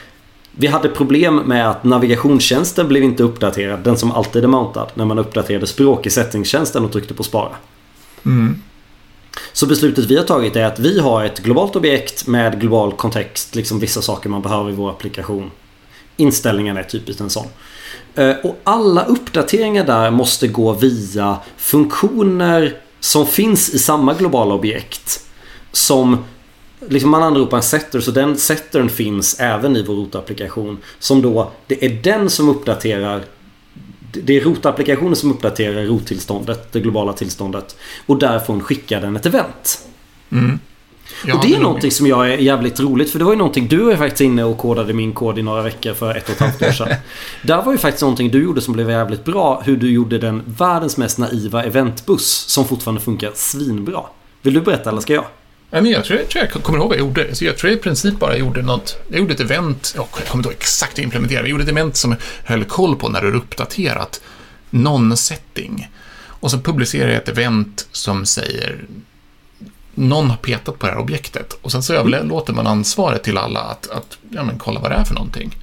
[0.56, 5.04] Vi hade problem med att navigationstjänsten blev inte uppdaterad, den som alltid är mountad, när
[5.04, 7.56] man uppdaterade språk i settingstjänsten och tryckte på spara.
[8.24, 8.62] Mm.
[9.52, 13.54] Så beslutet vi har tagit är att vi har ett globalt objekt med global kontext,
[13.54, 15.50] liksom vissa saker man behöver i vår applikation.
[16.16, 17.46] Inställningen är typiskt en sån.
[18.14, 25.26] Eh, och alla uppdateringar där måste gå via funktioner som finns i samma globala objekt.
[25.72, 26.24] Som
[26.88, 30.78] liksom man anropar en setter så den settern finns även i vår rotapplikation.
[30.98, 33.24] Som då, det är den som uppdaterar
[34.22, 37.76] det är rotapplikationen som uppdaterar rottillståndet, det globala tillståndet.
[38.06, 39.88] Och därifrån skickar den ett event.
[40.32, 40.58] Mm.
[41.26, 43.68] Jag och det är någonting som jag är jävligt roligt för det var ju någonting
[43.68, 46.34] du var ju faktiskt inne och kodade min kod i några veckor för ett och
[46.34, 46.88] ett halvt år sedan.
[47.42, 49.62] Där var ju faktiskt någonting du gjorde som blev jävligt bra.
[49.64, 54.00] Hur du gjorde den världens mest naiva eventbuss som fortfarande funkar svinbra.
[54.42, 55.24] Vill du berätta eller ska jag?
[55.70, 57.34] Ja, men jag tror, jag tror jag kommer ihåg vad jag gjorde.
[57.34, 58.96] Så jag tror jag i princip bara gjorde något.
[59.08, 59.92] Jag gjorde ett event.
[59.96, 61.44] Jag kommer inte ihåg exakt hur jag implementerade.
[61.44, 64.20] Jag gjorde ett event som höll koll på när du har uppdaterat
[64.70, 65.90] någon setting.
[66.26, 68.84] Och så publicerar jag ett event som säger
[69.94, 71.58] någon har petat på det här objektet.
[71.62, 74.94] Och sen så överlåter man ansvaret till alla att, att ja, men kolla vad det
[74.94, 75.56] är för någonting.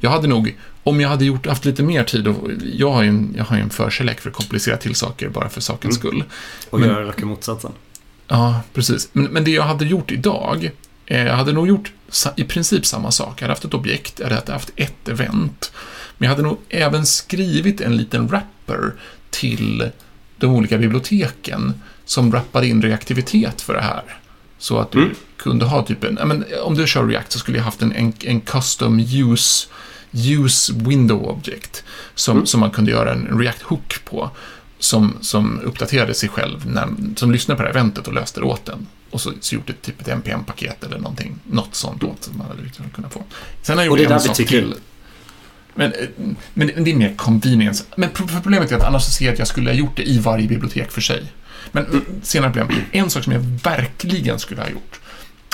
[0.00, 3.08] Jag hade nog, om jag hade gjort, haft lite mer tid, och jag har ju
[3.08, 6.24] en, jag har en förkärlek för att komplicera till saker bara för sakens skull.
[6.70, 7.72] Och Men- jag raka motsatsen.
[8.28, 9.08] Ja, precis.
[9.12, 10.70] Men, men det jag hade gjort idag,
[11.06, 13.32] eh, jag hade nog gjort sa, i princip samma sak.
[13.36, 15.72] Jag hade haft ett objekt, jag hade haft ett event.
[16.18, 18.92] Men jag hade nog även skrivit en liten wrapper
[19.30, 19.90] till
[20.36, 21.74] de olika biblioteken
[22.10, 24.02] som wrappade in reaktivitet för det här.
[24.58, 25.14] Så att du Mm.
[25.36, 28.12] kunde ha typ en, men om du kör React så skulle jag haft en, en,
[28.24, 29.66] en custom use,
[30.12, 32.46] use window object som, Mm.
[32.46, 34.30] som man kunde göra en React hook på
[34.78, 38.46] som, som uppdaterade sig själv, när, som lyssnade på det här eventet och löste det
[38.46, 38.86] åt den.
[39.10, 42.46] Och så, så gjort ett, typ ett NPM-paket eller någonting, något sånt åt som man
[42.46, 43.22] hade liksom kunnat få.
[43.62, 44.74] Sen har jag gjort en sak till.
[45.74, 46.06] Men, eh,
[46.54, 47.84] men det är mer convenience.
[47.96, 50.08] Men pro- problemet är att annars så ser jag att jag skulle ha gjort det
[50.08, 51.32] i varje bibliotek för sig.
[51.72, 52.82] Men senare problem.
[52.92, 55.00] En sak som jag verkligen skulle ha gjort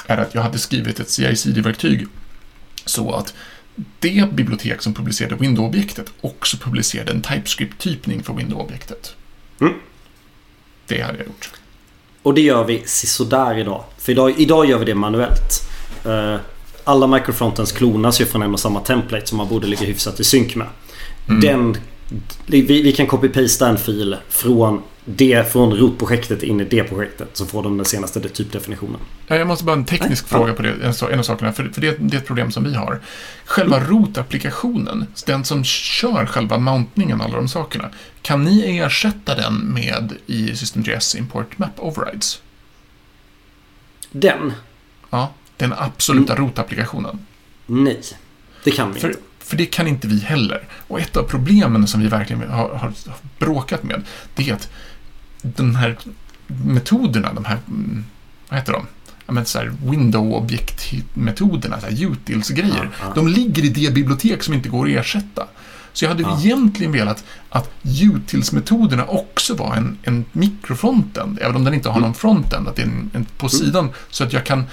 [0.06, 2.06] är att jag hade skrivit ett CI-CD-verktyg
[2.84, 3.34] så att
[3.98, 9.14] det bibliotek som publicerade Windows-objektet också publicerade en TypeScript-typning för Windows-objektet.
[9.60, 9.74] Mm.
[10.86, 11.50] Det hade jag gjort.
[12.22, 13.84] Och det gör vi sådär idag.
[13.98, 15.68] För idag, idag gör vi det manuellt.
[16.04, 16.36] Eh,
[16.84, 20.24] Alla microfrontens klonas ju från en och samma template som man borde ligga hyfsat i
[20.24, 20.66] synk med.
[21.28, 21.40] Mm.
[21.40, 21.76] Den,
[22.46, 27.28] vi, vi kan copy-pasta en fil från, det, från rotprojektet in i det projektet.
[27.32, 29.00] Så får de den senaste typdefinitionen.
[29.26, 30.70] Ja, Jag måste bara en teknisk Nej, fråga på det,
[31.12, 33.00] en, av sakerna, för, för det, det är ett problem som vi har.
[33.44, 37.90] Själva root-applikationen, den som kör själva mountningen alla de sakerna,
[38.22, 42.42] kan ni ersätta den med i System.js Import Map Overrides?
[44.10, 44.52] Den?
[45.10, 47.18] Ja, den absoluta root-applikationen.
[47.66, 48.02] Nej.
[48.64, 49.20] Det kan vi För, inte.
[49.46, 50.62] För det kan inte vi heller.
[50.88, 52.92] Och ett av problemen som vi verkligen har, har
[53.38, 54.02] bråkat med,
[54.34, 54.68] det är att
[55.42, 55.96] de här
[56.46, 58.04] metoderna, de här, mm,
[58.48, 58.86] vad heter de?
[59.26, 63.12] Ja, men så här window-objekt-metoderna, utils-grejer, Ja, ja.
[63.14, 65.46] de ligger i det bibliotek som inte går att ersätta.
[65.96, 66.38] Så jag hade Ja.
[66.44, 67.70] egentligen velat att
[68.02, 72.82] utils-metoderna också var en, en mikrofrontend, även om den inte har någon frontend, att det
[72.82, 73.50] är en, en på Mm.
[73.50, 74.64] sidan, så att jag kan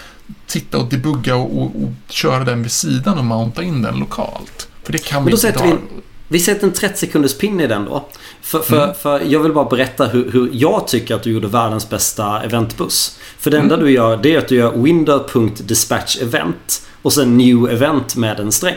[0.48, 4.68] titta och debugga och, och, och köra den vid sidan och mounta in den lokalt.
[4.84, 5.78] För det kan Men vi då inte sätter idag.
[5.96, 8.08] vi- Vi sätter en 30 sekunders pin i den då.
[8.42, 8.96] För, för, Mm.
[8.96, 13.20] för jag vill bara berätta hur, hur jag tycker att du gjorde världens bästa eventbuss.
[13.40, 13.86] För det enda Mm.
[13.86, 18.52] du gör det är att du gör window.dispatch event och sen new event med en
[18.52, 18.76] sträng.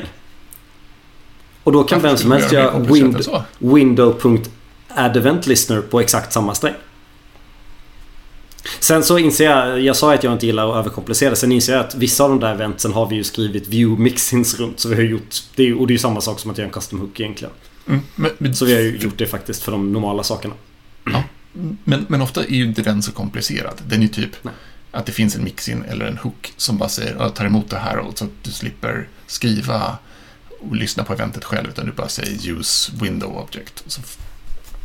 [1.66, 3.42] Och då kan vem som helst göra göra mer komplicerat än wind, så?
[3.58, 6.74] window.add event listener på exakt samma sträng.
[8.80, 11.36] Sen så inser jag, jag sa att jag inte gillar att överkomplicera.
[11.36, 14.60] Sen inser jag att vissa av de där eventsen har vi ju skrivit view mixins
[14.60, 14.80] runt.
[14.80, 16.66] Så vi har gjort, det är, och det är ju samma sak som att göra
[16.66, 17.54] en custom hook egentligen.
[17.88, 20.54] Mm, men, men, Så vi har ju gjort det faktiskt för de normala sakerna.
[21.84, 23.74] men, men ofta är ju inte den så komplicerad.
[23.86, 24.54] Den är ju typ Nej.
[24.90, 27.78] att det finns en mixin eller en hook som bara säger jag tar emot det
[27.78, 29.98] här och så att du slipper skriva
[30.60, 33.84] och lyssna på eventet själv utan du bara säger use window object.
[33.86, 34.00] Så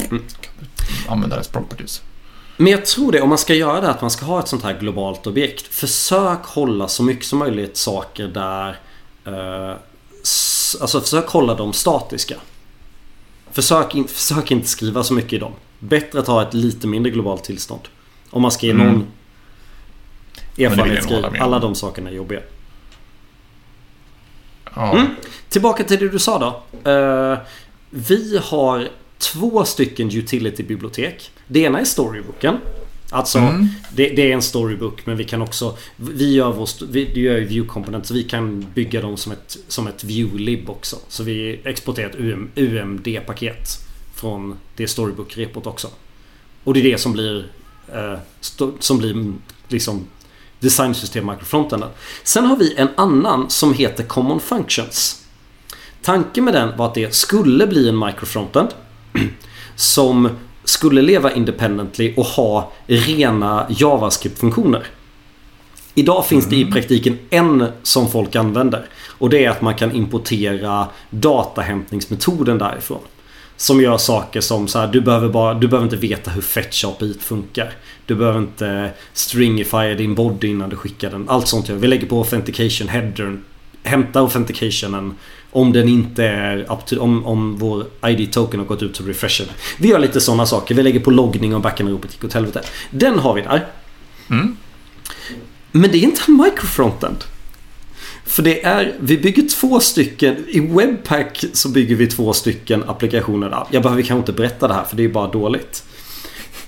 [0.09, 0.23] Mm.
[0.41, 2.01] kan du använda dess properties.
[2.57, 4.63] Men jag tror det, om man ska göra det att man ska ha ett sånt
[4.63, 5.67] här globalt objekt.
[5.67, 8.79] Försök hålla så mycket som möjligt saker där...
[9.25, 9.75] Eh,
[10.81, 12.35] alltså försök hålla dem statiska.
[13.51, 15.53] Försök, in, försök inte skriva så mycket i dem.
[15.79, 17.81] Bättre att ha ett lite mindre globalt tillstånd.
[18.29, 18.87] Om man ska ge Mm.
[18.87, 18.95] någon
[20.57, 21.39] hålla erfarenhetsgrej.
[21.39, 22.39] Alla de sakerna är jobbiga.
[24.75, 25.07] Ja, Mm.
[25.49, 26.91] Tillbaka till det du sa då.
[26.91, 27.37] Eh,
[27.89, 31.31] vi har två stycken utility-bibliotek.
[31.47, 32.57] Det ena är storybooken.
[33.09, 33.67] Alltså Mm.
[33.95, 37.37] det, det är en storybook men vi kan också Vi gör, vår, vi, vi gör
[37.37, 40.95] ju view component så vi kan bygga dem som ett, som ett view-lib också.
[41.07, 43.67] Så vi exporterar ett UM, UMD-paket
[44.15, 45.87] från det storybook-repot också.
[46.63, 47.45] Och det är det som blir
[47.93, 49.33] eh, sto, Som blir
[49.67, 50.07] liksom
[50.61, 51.89] designsystem microfrontenden.
[52.23, 55.25] Sen har vi en annan som heter Common Functions.
[56.01, 58.69] Tanken med den var att det skulle bli en microfrontend
[59.75, 60.29] som
[60.63, 64.87] skulle leva independently och ha rena JavaScript-funktioner.
[65.95, 68.85] Idag finns det i praktiken en som folk använder.
[69.07, 72.99] Och det är att man kan importera datahämtningsmetoden därifrån.
[73.61, 76.85] Som gör saker som så här, du behöver, bara, du behöver inte veta hur fetch
[76.85, 77.73] API funkar.
[78.05, 81.29] Du behöver inte stringify din body innan du skickar den.
[81.29, 81.87] Allt sånt gör vi.
[81.87, 83.43] Lägger på authentication headern.
[83.83, 85.15] Hämta authenticationen
[85.51, 89.45] om den inte är up to, om, om vår ID-token har gått ut så refreshar
[89.45, 89.55] den.
[89.79, 90.75] Vi gör lite sådana saker.
[90.75, 92.61] Vi lägger på loggning och backend-ropet gick åt helvete.
[92.91, 93.67] Den har vi där.
[94.29, 94.57] Mm.
[95.71, 97.23] Men det är inte en microfrontend.
[98.31, 103.65] För det är, vi bygger två stycken, i Webpack så bygger vi två stycken applikationer.
[103.71, 105.83] Jag behöver kanske inte berätta det här för det är bara dåligt.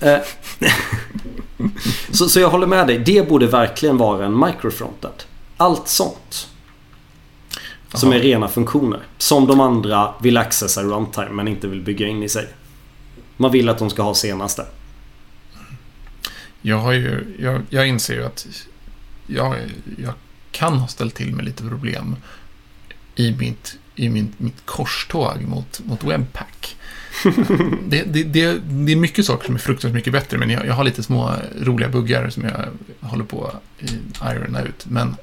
[0.00, 0.18] Eh,
[2.10, 5.14] så, så jag håller med dig, det borde verkligen vara en microfrontend.
[5.56, 6.48] Allt sånt.
[7.94, 8.20] Som Jaha.
[8.20, 9.00] är rena funktioner.
[9.18, 12.48] Som de andra vill accessa i runtime men inte vill bygga in i sig.
[13.36, 14.66] Man vill att de ska ha senaste.
[16.62, 18.46] Jag, har ju, jag, jag inser ju att
[19.26, 19.56] jag,
[19.98, 20.12] jag
[20.54, 22.16] kan ha ställt till med lite problem
[23.14, 26.76] i mitt, i min, mitt korståg mot, mot Webpack.
[27.88, 30.74] det, det, det, det är mycket saker som är fruktansvärt mycket bättre, men jag, jag
[30.74, 32.68] har lite små roliga buggar som jag
[33.08, 33.46] håller på
[34.20, 34.86] att irona ut.
[34.86, 35.16] Men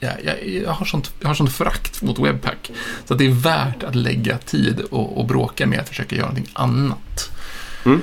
[0.00, 2.70] jag, jag, jag, har sånt, jag har sånt förakt mot Webpack,
[3.06, 6.26] så att det är värt att lägga tid och, och bråka med att försöka göra
[6.26, 7.30] någonting annat.
[7.84, 8.02] Mm.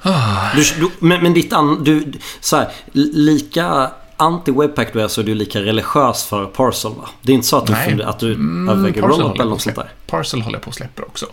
[0.00, 0.54] Ah.
[0.54, 5.24] Du, du, men, men ditt an, du, så här, lika anti-webpack du är så är
[5.24, 7.08] du lika religiös för Parcel va?
[7.22, 9.76] Det är inte så att du, funder, att du Mm, överväger rollup eller något sånt
[9.76, 9.92] där?
[10.06, 11.26] Parcel håller jag på att släppa också.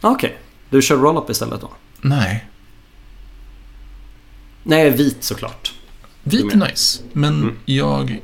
[0.00, 0.38] Okej.
[0.70, 1.70] Du kör rollup istället då?
[2.00, 2.48] Nej,
[4.62, 5.72] Nej, vit såklart.
[6.22, 7.56] vit är nice, men Mm.
[7.64, 8.20] jag...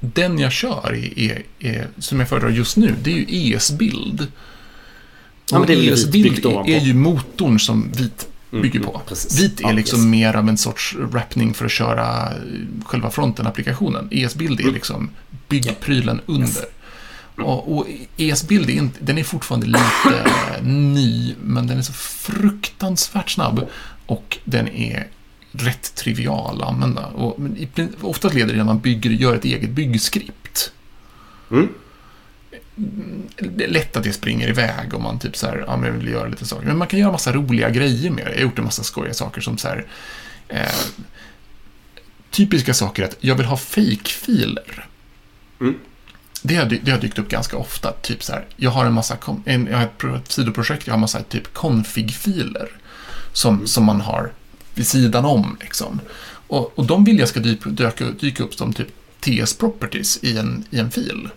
[0.00, 4.26] Den jag kör är, är, är, som jag föredrar just nu, det är ju ES-bild.
[5.50, 9.00] Ja, ES-bild byggt är, ju motorn som vit bygger mm, på.
[9.08, 9.40] precis.
[9.40, 10.06] Vit är Ja, liksom yes.
[10.06, 12.38] mer av en sorts wrappning för att köra eh,
[12.84, 14.08] själva fronten-applikationen.
[14.10, 14.74] ES-bild är Mm.
[14.74, 15.10] liksom
[15.48, 16.64] byggprylen under.
[17.38, 20.22] Och, och ES-bild är, inte, den är fortfarande lite
[20.62, 23.66] ny, men den är så fruktansvärt snabb
[24.06, 25.06] och den är
[25.52, 27.06] rätt trivial att använda.
[27.06, 27.68] Och, men i,
[28.00, 30.72] oftast leder det att man bygger, gör ett eget byggskript.
[31.50, 31.68] Mm.
[33.38, 35.96] Det är lätt att det springer iväg om man typ så här, ja men jag
[35.98, 36.66] vill göra lite saker.
[36.66, 38.30] Men man kan göra massa roliga grejer med det.
[38.30, 39.86] Jag har gjort en massa skojiga saker som så här,
[40.48, 40.66] eh,
[42.30, 44.86] typiska saker att jag vill ha fake-filer.
[45.60, 45.74] Mm.
[46.42, 47.92] Det har, det har dykt upp ganska ofta.
[47.92, 50.94] Typ så här, jag har en massa, en, jag har ett, pro- ett sidoprojekt, jag
[50.94, 52.68] har massa typ config-filer
[53.32, 54.32] som, som man har
[54.74, 55.56] vid sidan om.
[55.60, 56.00] Liksom.
[56.48, 58.88] Och, och de vill jag ska dyka, dyka, dyka upp som typ
[59.20, 61.28] TS-properties i en, i en fil.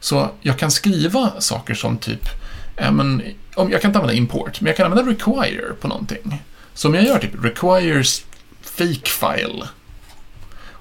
[0.00, 2.28] Så jag kan skriva saker som typ,
[2.76, 3.22] ja, men,
[3.54, 6.42] om, jag kan inte använda import, men jag kan använda require på någonting.
[6.74, 8.24] Så om jag gör typ requires
[8.62, 9.68] fake file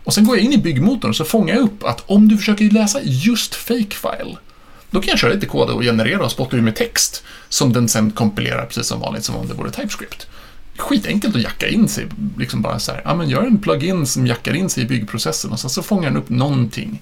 [0.07, 2.65] och sen går jag in i byggmotorn så fångar jag upp att om du försöker
[2.65, 4.37] läsa just fake file
[4.91, 7.89] då kan jag köra lite kod och generera och spotta ur med text som den
[7.89, 10.27] sen kompilerar precis som vanligt som om det vore TypeScript.
[10.77, 14.27] Skitenkelt att jacka in sig, liksom bara så här, ja men gör en plugin som
[14.27, 17.01] jackar in sig i byggprocessen och sen så fångar den upp någonting.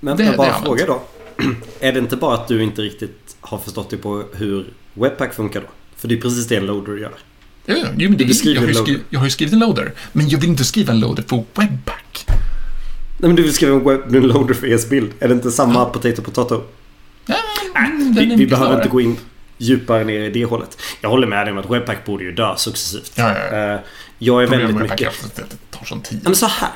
[0.00, 1.02] Men Det- jag bara fråga då.
[1.80, 5.60] Är det inte bara att du inte riktigt har förstått dig på hur Webpack funkar
[5.60, 5.66] då?
[5.96, 7.12] För det är precis det Loader gör.
[7.64, 9.58] Ja, ja, jo, men det, Du jag, har en skrivit, jag har ju skrivit en
[9.58, 12.24] loader, men jag vill inte skriva en loader på Webpack.
[13.18, 15.12] Nej men du vill skriva en webloader för ES-bild.
[15.20, 16.62] Är det inte samma potato potato?
[17.26, 17.36] Ja,
[17.98, 19.16] Vi, vi mycket behöver inte gå in
[19.58, 20.78] djupare ner i det hållet.
[21.00, 23.12] Jag håller med dig om att Webpack borde ju dö successivt.
[23.14, 23.74] Ja, ja, ja.
[23.74, 23.80] Eh,
[24.18, 25.24] Jag är Problemet väldigt med Webpack är mycket...
[25.42, 26.20] att det tar sån tid.
[26.24, 26.70] Ja, men så här.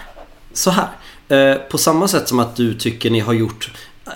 [0.53, 0.89] Så här.
[1.29, 3.71] Eh, På samma sätt som att du tycker ni har gjort...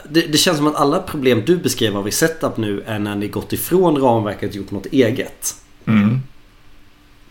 [0.09, 3.17] Det, det känns som att alla problem du beskrev av i setup nu är när
[3.17, 5.55] ni gått ifrån ramverket och gjort något eget.
[5.87, 6.21] Mm.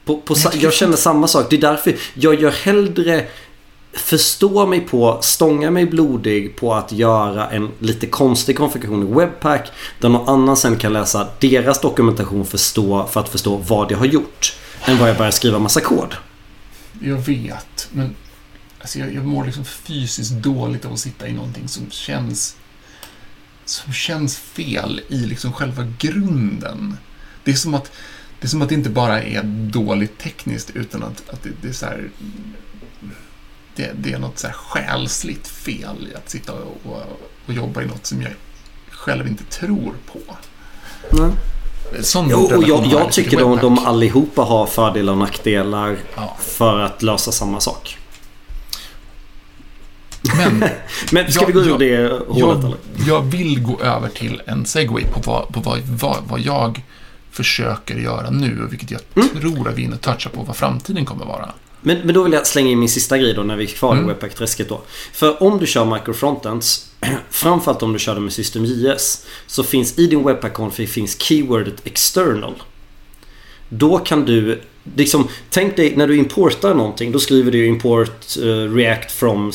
[0.05, 1.47] På, på, jag jag känner samma sak.
[1.49, 3.25] Det är därför jag gör hellre
[3.93, 9.71] förstå mig på, stånga mig blodig på att göra en lite konstig konfiguration i Webpack
[9.99, 14.05] där någon annan sen kan läsa deras dokumentation förstå, för att förstå vad jag har
[14.05, 14.55] gjort.
[14.85, 16.15] Än vad jag börjar skriva massa kod.
[17.01, 18.15] Jag vet, men
[18.87, 22.55] alltså jag, jag mår liksom fysiskt dåligt av att sitta i någonting som känns
[23.65, 26.97] som känns fel i liksom själva grunden.
[27.43, 27.91] Det är som att
[28.39, 31.67] det, är som att det inte bara är dåligt tekniskt utan att, att det, det
[31.67, 32.09] är så här
[33.75, 37.81] det, det är något så här själsligt fel i att sitta och, och, och jobba
[37.81, 38.31] i något som jag
[38.89, 40.19] själv inte tror på.
[42.01, 46.37] Sån Jo, och jag, jag tycker de, de allihopa har fördelar och nackdelar Ja.
[46.39, 47.97] för att lösa samma sak.
[50.37, 50.59] Men
[51.11, 52.77] Men ska Ja, vi gå ur det hålet jag, eller?
[53.07, 56.81] jag vill gå över till en segway på vad, på vad, vad, vad jag
[57.31, 59.29] försöker göra nu och vilket jag Mm.
[59.41, 61.49] tror att vi och touchar på vad framtiden kommer vara.
[61.81, 63.93] Men, men då vill jag slänga in min sista grej då när vi är kvar
[63.93, 64.05] Mm.
[64.05, 64.81] i Webpack-träsket då.
[65.13, 66.89] För om du kör microfrontends,
[67.29, 72.53] framförallt om du kör det med System.js, så finns i din Webpack-config finns keywordet external.
[73.69, 74.61] Då kan du,
[74.95, 79.51] liksom, tänk dig när du importar någonting, då skriver du import eh, react from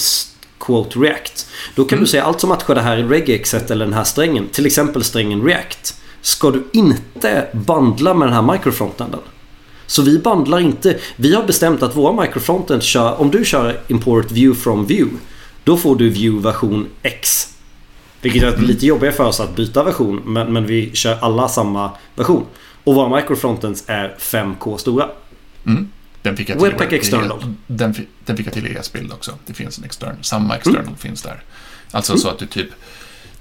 [0.67, 1.47] quote react.
[1.75, 2.05] Då kan Mm.
[2.05, 5.43] du säga allt som matchar det här regexet eller den här strängen, till exempel strängen
[5.43, 9.21] react, ska du inte bandla med den här microfrontenden.
[9.87, 10.99] Så vi bandlar inte.
[11.17, 15.17] Vi har bestämt att våra microfrontend kör, om du kör import view from view,
[15.65, 17.49] då får du view version X.
[18.21, 21.91] Vilket är lite jobbigare för oss att byta version, men, men vi kör alla samma
[22.15, 22.45] version.
[22.85, 25.09] Och våra microfrontends är 5K stora.
[25.67, 25.89] Mm.
[26.23, 27.55] Den fick jag till Webpack i- external.
[27.67, 27.95] Den,
[28.25, 29.39] den fick jag till ES-bild också.
[29.47, 30.17] Det finns en external.
[30.23, 30.97] Samma external Mm.
[30.97, 31.43] finns där.
[31.91, 32.69] Alltså så att du typ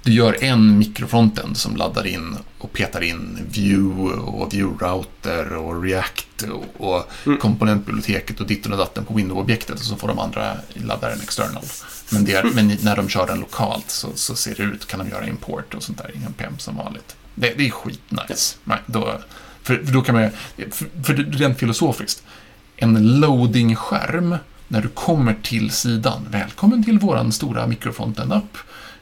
[0.04, 5.82] du gör en mikrofronten som laddar in och petar in view och view router och
[5.82, 7.38] react och, och Mm.
[7.38, 11.62] komponentbiblioteket och ditten och datten på window-objektet och så får de andra ladda en external.
[12.10, 15.08] Men, är, men när de kör den lokalt så, så ser det ut, kan de
[15.08, 17.16] göra import och sånt där i NPM som vanligt.
[17.34, 18.56] Det, det är skitnice.
[18.64, 19.20] Nej, Då,
[19.62, 20.30] för, för då kan man
[20.70, 22.22] för, för rent filosofiskt,
[22.82, 24.36] en loading-skärm
[24.68, 26.26] när du kommer till sidan.
[26.30, 28.56] Välkommen till våran stora mikrofronten-app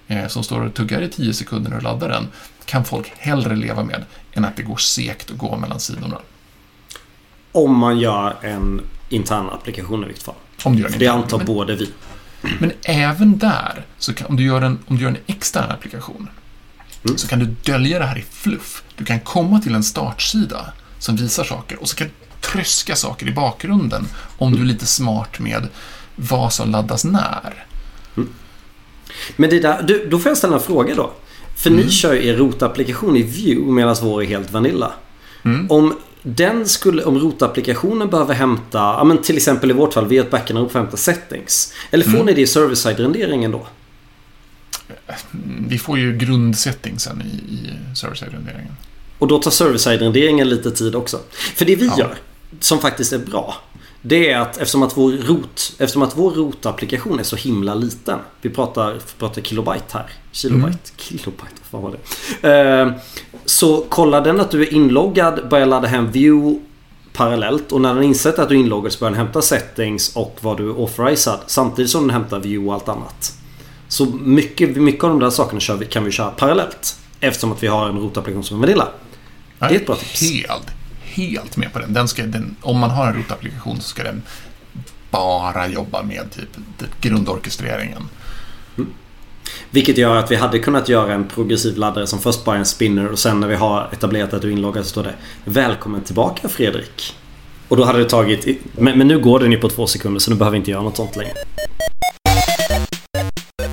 [0.08, 2.28] eh, som står och tuggar i 10 sekunder och laddar den.
[2.64, 6.18] Kan folk hellre leva med än att det går segt att gå mellan sidorna.
[7.52, 10.34] Om man gör en intern applikation i vilket fall.
[10.64, 11.22] Om du gör en För det intern.
[11.22, 11.90] antar men, både vi.
[12.60, 16.28] men även där, så kan, om, du gör en, om du gör en extern applikation,
[17.04, 17.18] Mm.
[17.18, 18.82] så kan du dölja det här i fluff.
[18.96, 23.28] Du kan komma till en startsida som visar saker och så kan du tröska saker
[23.28, 25.68] i bakgrunden om du är lite smart med
[26.16, 27.66] vad som laddas när.
[29.36, 31.12] Men det där, du, då får jag ställa en fråga då.
[31.56, 31.82] För Mm.
[31.84, 34.92] ni kör ju er rotapplikation i Vue medan vår är helt Vanilla.
[35.44, 35.66] Mm.
[35.70, 40.18] Om den skulle, om rotapplikationen behöver hämta, ja men till exempel i vårt fall, vi
[40.18, 41.72] har ett backenrop för att hämta settings.
[41.90, 42.26] Eller får Mm.
[42.26, 43.66] ni det i server-side-renderingen då?
[45.34, 48.76] Mm, Vi får ju grundsettingsen i, i server-side-renderingen.
[49.18, 51.20] Och då tar server-side-renderingen lite tid också.
[51.54, 51.98] För det vi Ja.
[51.98, 52.16] gör,
[52.60, 53.54] som faktiskt är bra.
[54.02, 58.18] Det är att eftersom att vår rot, eftersom att vår rotapplikation är så himla liten.
[58.42, 60.06] Vi pratar, pratar kilobyte här.
[60.32, 60.66] Kilobyte?
[60.68, 60.78] Mm.
[60.96, 61.96] Kilobyte, vad var
[62.40, 62.48] det?
[62.48, 62.92] Eh,
[63.44, 66.60] så kollar den att du är inloggad, börjar ladda hem view
[67.12, 67.72] parallellt.
[67.72, 70.56] Och när den insett att du är inloggad så börjar den hämta settings och vad
[70.56, 71.38] du är authorized.
[71.46, 73.38] Samtidigt som den hämtar view och allt annat.
[73.88, 76.96] Så mycket, mycket av de där sakerna vi, kan vi köra parallellt.
[77.20, 78.88] Eftersom att vi har en rotapplikation som är Vanilla.
[79.58, 80.20] Det är ett bra tips.
[80.20, 80.66] Helt,
[81.10, 81.92] helt med på den.
[81.92, 84.22] den, ska, den om man har en rotapplikation så ska den
[85.10, 88.08] bara jobba med typ grundorkestreringen.
[89.70, 92.66] Vilket gör att vi hade kunnat göra en progressiv laddare som först bara är en
[92.66, 96.00] spinner och sen när vi har etablerat att du är inloggad så står det Välkommen
[96.00, 97.16] tillbaka Fredrik.
[97.68, 98.46] Och då hade det tagit...
[98.72, 100.82] Men, men nu går den ju på två sekunder så nu behöver vi inte göra
[100.82, 101.34] något sånt längre.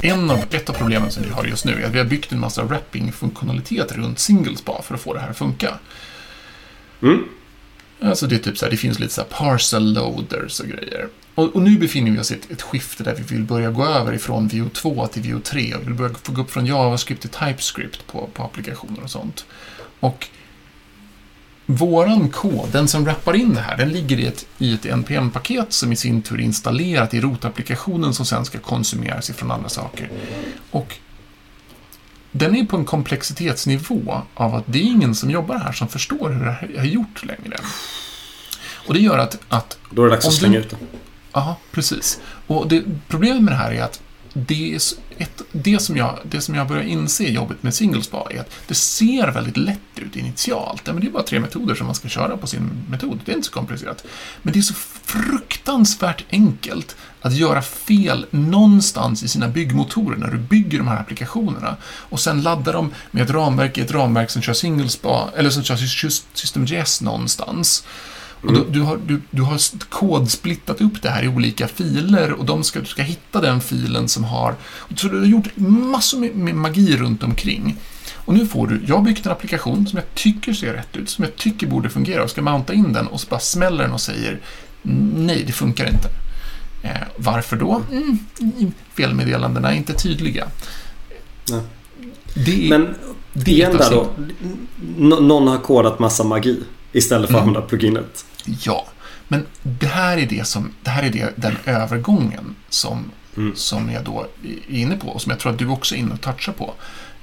[0.02, 2.32] En av, ett av problemen som vi har just nu är att vi har byggt
[2.32, 5.74] en massa wrapping-funktionalitet runt singlespa för att få det här att funka.
[7.02, 7.24] Mm.
[8.02, 11.08] Alltså det är typ så här, det finns lite så här parcel loaders och grejer.
[11.36, 13.86] Och, och nu befinner vi oss i ett, ett skifte där vi vill börja gå
[13.86, 16.66] över ifrån Vue 2 till Vue 3 och vi vill börja få gå upp från
[16.66, 19.46] JavaScript till TypeScript på, på applikationer och sånt.
[20.00, 20.28] Och
[21.66, 25.74] våran kod, den som rappar in det här, den ligger i ett, i ett NPM-paket
[25.74, 30.10] som i sin tur är installerat i rotapplikationen som sen ska konsumeras ifrån andra saker.
[30.72, 30.96] Och
[32.38, 36.30] den är på en komplexitetsnivå av att det är ingen som jobbar här som förstår
[36.30, 37.58] hur det här är gjort längre.
[38.88, 40.78] Och det gör att, att Då är det dags att slänga ut det.
[41.34, 42.20] Ja, precis.
[42.48, 44.02] Och det, problemet med det här är att
[44.34, 44.76] det, är
[45.18, 48.52] ett, det, som jag, det som jag börjar inse är jobbet med singlespa är att
[48.68, 50.82] det ser väldigt lätt ut initialt.
[50.86, 53.20] Ja, men det är bara tre metoder som man ska köra på sin metod.
[53.26, 54.06] Det är inte så komplicerat.
[54.42, 54.74] Men det är så
[55.04, 61.76] fruktansvärt enkelt att göra fel någonstans i sina byggmotorer när du bygger de här applikationerna
[61.84, 65.64] och sen ladda dem med ett ramverk i ett ramverk som kör singlespa eller som
[65.64, 67.84] kör sys- systemjs någonstans.
[68.42, 69.60] Och då, du, har, du, du har
[69.90, 74.08] kodsplittat upp det här i olika filer och de ska, du ska hitta den filen
[74.08, 74.56] som har...
[74.96, 77.78] Så du har gjort massor med, med magi runt omkring.
[78.14, 81.10] Och nu får du, jag har byggt en applikation som jag tycker ser rätt ut,
[81.10, 83.94] som jag tycker borde fungera och ska mounta in den och så bara smäller den
[83.94, 84.40] och säger
[84.82, 86.10] nej, det funkar inte.
[86.82, 87.82] Eh, varför då?
[87.92, 88.20] Mm,
[88.94, 90.48] felmeddelandena är inte tydliga.
[91.52, 91.62] Nej.
[92.46, 92.96] Det Men
[93.34, 94.10] det igen där då.
[94.98, 96.60] Nå- Någon har kodat massa magi
[96.92, 97.50] istället för att Mm.
[97.50, 98.26] använda pluginet.
[98.46, 98.88] Ja,
[99.28, 103.56] men det här är, det som, det här är det, den övergången som, Mm.
[103.56, 104.28] som jag då
[104.70, 106.74] är inne på och som jag tror att du också är inne och touchar på.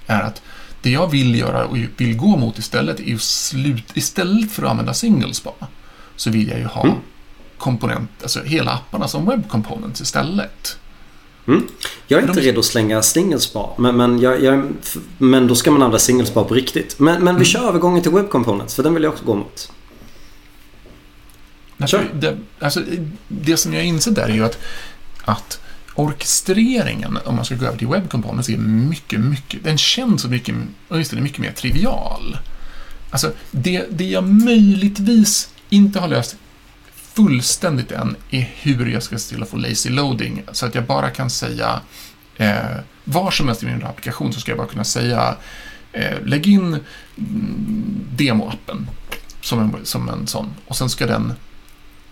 [0.06, 0.42] Är att
[0.82, 4.70] det jag vill göra och vill gå mot istället är ju slut, istället för att
[4.70, 5.50] använda singlespa
[6.16, 6.96] så vill jag ju ha Mm.
[7.58, 10.78] Komponent, alltså hela apparna som web components istället.
[11.48, 11.66] Mm.
[12.06, 13.70] Jag är inte redo att slänga singlespa.
[13.78, 14.68] Men, men, jag, jag,
[15.18, 16.98] men då ska man använda singlespa på riktigt.
[16.98, 17.44] Men, men vi Mm.
[17.44, 18.74] kör övergången till web components.
[18.74, 19.72] För den vill jag också gå mot.
[21.86, 22.10] Kör.
[22.14, 22.82] det, alltså,
[23.28, 24.58] det som jag inser där är ju att,
[25.24, 25.60] att
[25.94, 30.28] orkestreringen, om man ska gå över till web components, är mycket, mycket, den känns så
[30.28, 30.54] mycket,
[30.88, 32.38] åtminstone mycket mer trivial.
[33.10, 36.36] Alltså, det, det jag möjligtvis inte har löst
[37.14, 40.84] fullständigt än är hur jag ska se till att få lazy loading, så att jag
[40.84, 41.80] bara kan säga
[42.36, 42.56] eh,
[43.04, 45.36] var som helst i min applikation så ska jag bara kunna säga
[45.92, 48.88] eh, lägg in mm, demoappen
[49.40, 51.32] som en, som en sån och sen ska den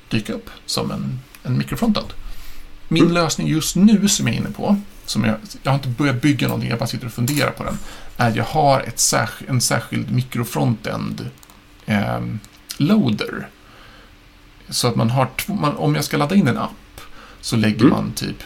[0.08, 2.06] dyka upp som en, en mikrofrontend.
[2.88, 3.14] Min Mm.
[3.14, 6.46] lösning just nu som jag är inne på, som jag, jag har inte börjat bygga
[6.48, 7.78] någonting, jag bara sitter och funderar på den,
[8.16, 11.30] är att jag har ett särsk, en särskild mikrofrontend
[11.86, 12.20] eh,
[12.76, 13.48] loader.
[14.72, 17.00] Så att man har två, man, om jag ska ladda in en app
[17.40, 17.90] så lägger Mm.
[17.90, 18.42] man typ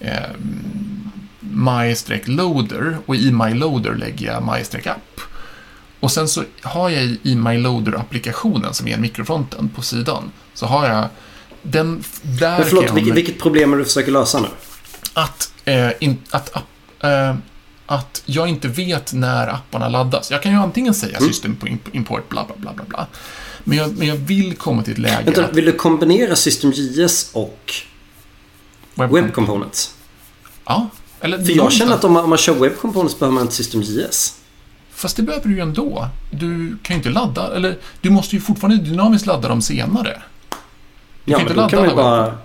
[0.00, 0.12] eh,
[1.40, 5.20] my-loader och i my-loader lägger jag my-app.
[6.00, 10.86] Och sen så har jag i, myloader-applikationen som är en mikrofronten på sidan så har
[10.88, 11.08] jag
[11.62, 14.48] den där Men förlåt, kan jag vilket, vilket problem är du försöker lösa nu?
[15.14, 16.64] att, eh, in, att, app,
[17.04, 17.34] eh,
[17.86, 20.30] att jag inte vet när apparna laddas.
[20.30, 21.28] Jag kan ju antingen säga Mm.
[21.28, 23.06] system på import bla bla bla bla bla.
[23.68, 27.74] Men jag, men jag vill komma till ett läge Vänta, vill du kombinera systemjs och
[28.94, 29.94] web, web components?
[30.64, 30.88] Ja.
[31.20, 33.54] Eller För jag känner att om man, om man kör web components behöver man inte
[33.54, 34.38] systemjs.
[34.90, 36.08] Fast det behöver du ju ändå.
[36.30, 40.22] Du kan ju inte ladda, eller du måste ju fortfarande dynamiskt ladda dem senare.
[41.24, 42.38] Du Ja, kan men inte då kan man ju bara...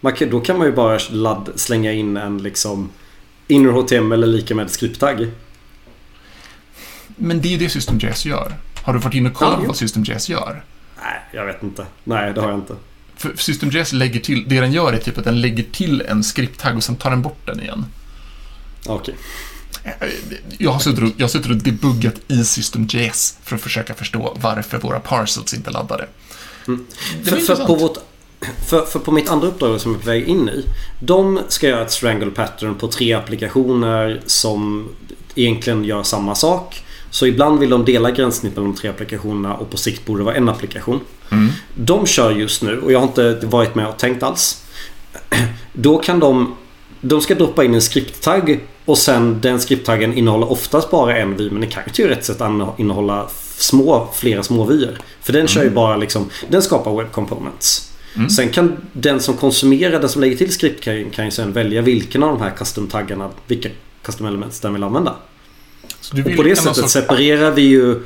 [0.00, 2.90] Man kan, då kan man ju bara ladd, slänga in en liksom
[3.48, 5.30] inner HTML eller lika med skripttagg.
[7.16, 8.56] Men det är ju det SystemJS gör.
[8.82, 10.64] Har du varit inne och kollat Ja, vad SystemJS gör?
[11.02, 11.86] Nej, jag vet inte.
[12.04, 12.76] Nej, det har jag inte.
[13.16, 16.76] För SystemJS lägger till, det den gör är typ att den lägger till en skripttagg
[16.76, 17.86] och sen tar den bort den igen.
[18.86, 19.14] Okej.
[20.58, 24.36] Jag har suttit och, jag har suttit och debuggat i SystemJS för att försöka förstå
[24.40, 26.08] varför våra parcels inte laddade.
[26.68, 26.86] Mm.
[27.24, 27.98] Det För, för, på vårt,
[28.68, 30.64] för, för på mitt andra uppdrag som jag är på väg in i.
[31.00, 34.88] De ska göra ett strangle pattern på tre applikationer som
[35.34, 36.84] egentligen gör samma sak.
[37.10, 40.24] Så ibland vill de dela gränssnitt mellan de tre applikationerna och på sikt borde det
[40.24, 41.00] vara en applikation.
[41.30, 41.48] Mm.
[41.74, 44.64] De kör just nu och jag har inte varit med och tänkt alls.
[45.72, 46.56] Då kan de
[47.00, 51.50] De ska droppa in en skripttagg och sen den skripttaggen innehåller oftast bara en vy
[51.50, 52.40] men det kan ju teoretiskt sett
[52.78, 54.98] innehålla små, flera små vyer.
[55.20, 57.92] För den kör ju bara liksom Den skapar web components.
[58.16, 58.30] Mm.
[58.30, 61.82] Sen kan den som konsumerar, den som lägger till skript kan, kan ju sen välja
[61.82, 63.68] vilken av de här custom-taggarna, vilka
[64.02, 65.16] custom elements den vill använda.
[65.86, 65.89] Så du Och vill
[66.36, 68.02] på det sättet sorts- separerar vi ju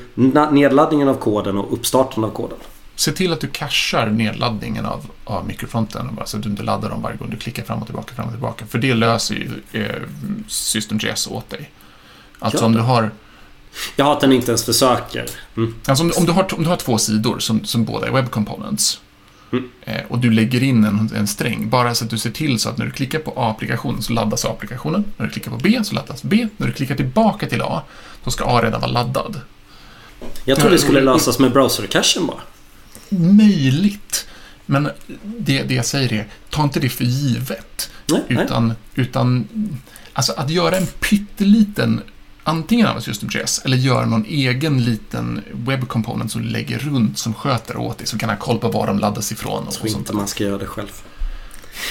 [0.51, 2.59] nedladdningen av koden och uppstarten av koden.
[2.97, 6.91] Se till att du cachar nedladdningen av, av mikrofronten bara så att du inte laddar
[6.91, 8.67] dem varje gång du klickar fram och tillbaka, fram och tillbaka.
[8.67, 9.51] För det löser ju
[9.83, 10.03] eh,
[10.49, 11.71] SystemJS åt dig.
[12.39, 12.67] Alltså Ja.
[12.67, 13.11] om du har,
[13.97, 15.27] Jag har att den inte ens försöker.
[15.57, 15.75] Mm.
[15.87, 18.31] alltså om, om, du har, om du har två sidor som, som båda är web
[18.31, 19.01] components
[19.59, 19.71] Mm.
[19.81, 22.69] eh, och du lägger in en, en sträng, bara så att du ser till så
[22.69, 25.05] att när du klickar på A-applikationen så laddas A-applikationen.
[25.17, 26.49] När du klickar på B så laddas B.
[26.57, 27.83] När du klickar tillbaka till A,
[28.25, 29.41] då ska A redan vara laddad.
[30.45, 32.41] Jag tror det skulle lösas med browser-cachen bara.
[33.19, 34.27] Möjligt.
[34.67, 34.91] Men
[35.23, 37.91] det, det jag säger är, ta inte det för givet.
[38.07, 38.45] Nej, nej.
[38.45, 39.49] Utan, utan
[40.13, 42.01] alltså att göra en pytteliten
[42.45, 47.77] antingen använda System.js eller göra någon egen liten web component som lägger runt som sköter
[47.77, 49.97] åt dig, som kan ha koll på var de laddas ifrån och, Jag och sånt
[49.97, 51.03] inte man ska göra det själv.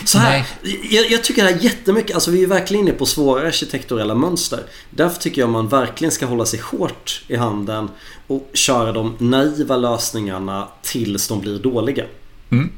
[0.05, 0.45] Så här,
[0.89, 4.15] jag, jag tycker det här är jättemycket, alltså vi är verkligen inne på svåra arkitekturella
[4.15, 4.59] mönster.
[4.89, 7.89] Därför tycker jag man verkligen ska hålla sig hårt i handen
[8.27, 12.05] och köra de naiva lösningarna tills de blir dåliga.
[12.49, 12.71] Mm.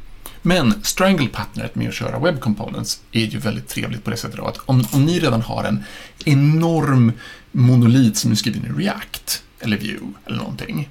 [0.48, 4.58] Men strangle-patternet med att köra web components är ju väldigt trevligt på det sättet att
[4.66, 5.84] om, om ni redan har en
[6.26, 7.12] enorm
[7.52, 10.90] monolit som ni skriver in i React eller Vue eller någonting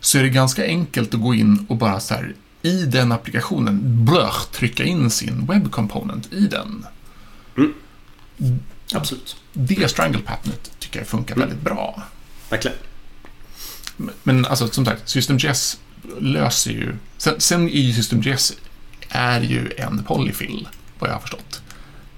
[0.00, 4.04] så är det ganska enkelt att gå in och bara så här i den applikationen
[4.04, 6.86] blör, trycka in sin web component i den.
[8.94, 9.36] Absolut.
[9.52, 12.02] Det strangle-patternet tycker jag funkar väldigt bra.
[12.50, 12.76] Verkligen.
[14.22, 15.78] Men alltså som sagt, SystemJS
[16.20, 16.96] löser ju...
[17.16, 18.52] Sen, sen är ju SystemJS
[19.08, 21.62] är ju en polyfill, vad jag har förstått.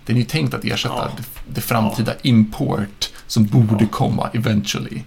[0.07, 1.13] Den är ju tänkt att ersätta Ja.
[1.17, 1.23] det,
[1.55, 5.03] det framtida import som borde komma eventually.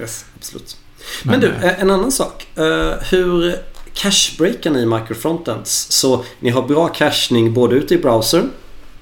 [0.00, 0.76] Yes, absolut.
[1.24, 2.46] Men, du, eh, en annan sak.
[2.58, 3.56] Eh, hur
[3.94, 5.86] cachebreakar ni i microfrontends?
[5.90, 8.50] Så ni har bra cachning både ute i browsern,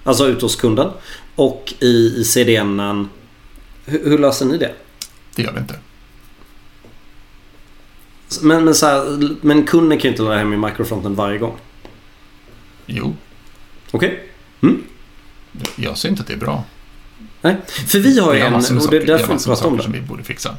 [0.04, 0.90] alltså ute hos kunden,
[1.34, 3.08] och i, i CDN.
[3.84, 4.72] Hur, hur löser ni det?
[5.34, 5.74] Det gör vi inte.
[8.42, 11.56] Men, men, så här, men kunden kan ju inte ladda hem i microfronten varje gång.
[12.86, 13.16] Jo,
[13.90, 14.22] Okej?
[15.76, 16.64] jag ser inte att det är bra.
[17.42, 17.56] Nej.
[17.86, 18.52] För vi har ju en...
[18.52, 19.82] massor med Och det är därför vi pratar om saker det.
[19.82, 20.56] som vi borde fixa.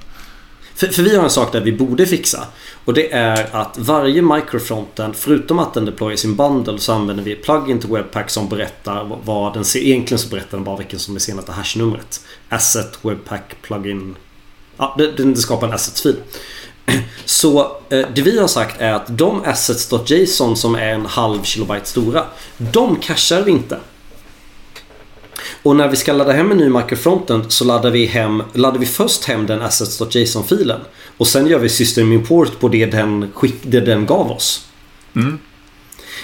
[0.75, 2.47] För, för vi har en sak där vi borde fixa.
[2.85, 7.35] Och det är att varje microfronten, förutom att den deployar sin bundle, så använder vi
[7.35, 9.79] plugin till Webpack som berättar vad- den ser.
[9.79, 12.21] Egentligen så berättar den bara vilken som är senaste hashnumret.
[12.49, 14.15] Asset, Webpack, plugin.
[14.77, 16.15] Ja, det, det skapar en assets-fil.
[17.25, 21.85] Så eh, det vi har sagt är att de assets.json som är en halv kilobyte
[21.85, 22.25] stora,
[22.57, 23.79] de cachar vi inte.
[25.63, 28.85] Och när vi ska ladda hem en ny microfronten så laddar vi, hem, laddar vi
[28.85, 30.79] först hem den assets.json-filen.
[31.17, 34.67] Och sen gör vi system import på det den, skick, det den gav oss.
[35.15, 35.39] Mm.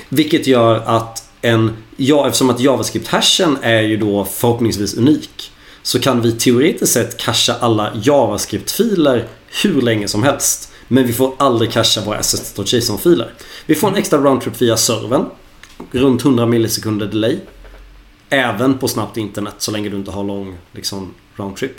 [0.10, 5.52] Vilket gör att en, ja, eftersom att JavaScript-hashen är ju då förhoppningsvis unik.
[5.82, 9.28] Så kan vi teoretiskt sett cacha alla JavaScript-filer
[9.64, 10.72] hur länge som helst.
[10.88, 13.34] Men vi får aldrig casha våra assets.json-filer.
[13.66, 15.26] Vi får en extra roundtrip via servern.
[15.92, 17.40] Runt 100 millisekunder delay.
[18.30, 21.76] Även på snabbt internet så länge du inte har lång liksom, roundtrip.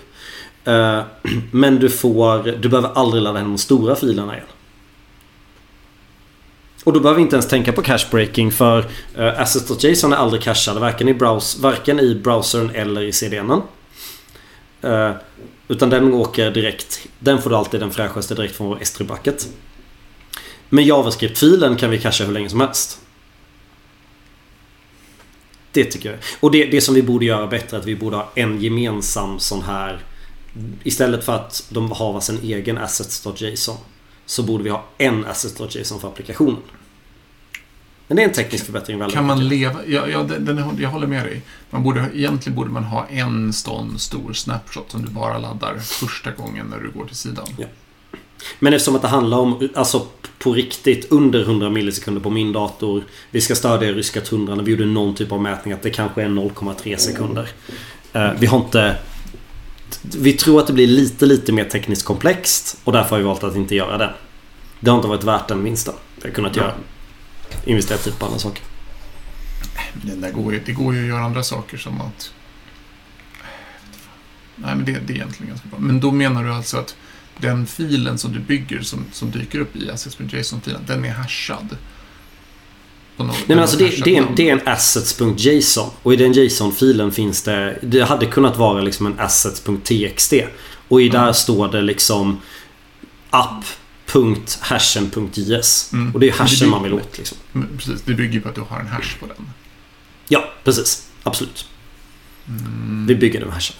[0.64, 1.00] Eh,
[1.50, 4.46] men du får, du behöver aldrig ladda hem de stora filerna igen.
[6.84, 8.78] Och då behöver vi inte ens tänka på cache breaking för
[9.16, 13.62] eh, uh, assets.json är aldrig cachade varken i, browse, varken i browsern eller i CDNen.
[14.84, 15.10] Uh, eh,
[15.68, 17.06] utan den åker direkt.
[17.18, 19.48] Den får du alltid den fräschaste direkt från vår S3 bucket.
[20.68, 23.00] Men JavaScript-filen kan vi cacha hur länge som helst.
[25.72, 26.18] Det tycker jag.
[26.40, 29.38] Och det, det som vi borde göra bättre är att vi borde ha en gemensam
[29.38, 30.04] sån här
[30.82, 33.76] Istället för att de har sin egen assets.json
[34.26, 36.56] Så borde vi ha en assets.json för applikationen.
[38.06, 38.98] Men det är en teknisk förbättring.
[38.98, 39.58] väldigt Kan man mycket.
[39.58, 39.80] leva...
[39.86, 41.42] Ja, ja, den, den, jag håller med dig.
[41.70, 46.30] Man borde, egentligen borde man ha en sån stor snapshot som du bara laddar första
[46.30, 47.46] gången när du går till sidan.
[47.58, 47.66] Ja.
[48.58, 50.06] Men eftersom att det handlar om, alltså
[50.38, 53.04] på riktigt, under 100 millisekunder på min dator.
[53.30, 54.64] Vi ska stödja ryska tundran.
[54.64, 57.48] Vi gjorde någon typ av mätning att det kanske är 0,3 sekunder.
[58.12, 58.96] Eh, vi har inte...
[60.02, 63.44] Vi tror att det blir lite, lite mer tekniskt komplext och därför har vi valt
[63.44, 64.14] att inte göra det.
[64.80, 66.62] Det har inte varit värt den vinsten vi har kunnat Ja.
[66.62, 66.74] göra.
[67.64, 68.62] Investera tid på andra saker.
[70.02, 72.32] Men där går ju, det går ju att göra andra saker som att...
[74.56, 75.78] Nej, men det, det är egentligen ganska bra.
[75.78, 76.96] Men då menar du alltså att
[77.38, 81.76] den filen som du bygger som, som dyker upp i assets.json-filen, den är hashad?
[83.16, 86.16] På något- Nej men alltså det, det, är en, det är en assets.json och i
[86.16, 90.32] den JSON-filen finns det Det hade kunnat vara liksom en assets.txt
[90.88, 91.34] och i där Mm.
[91.34, 92.40] står det liksom
[94.14, 96.14] app.hashen.js Mm.
[96.14, 97.38] och det är hashen man vill åt liksom.
[97.52, 99.50] Men Precis, det bygger ju på att du har en hash på den.
[100.28, 101.08] Ja, precis.
[101.22, 101.66] Absolut.
[102.48, 103.06] Mm.
[103.06, 103.76] Vi bygger den hashen.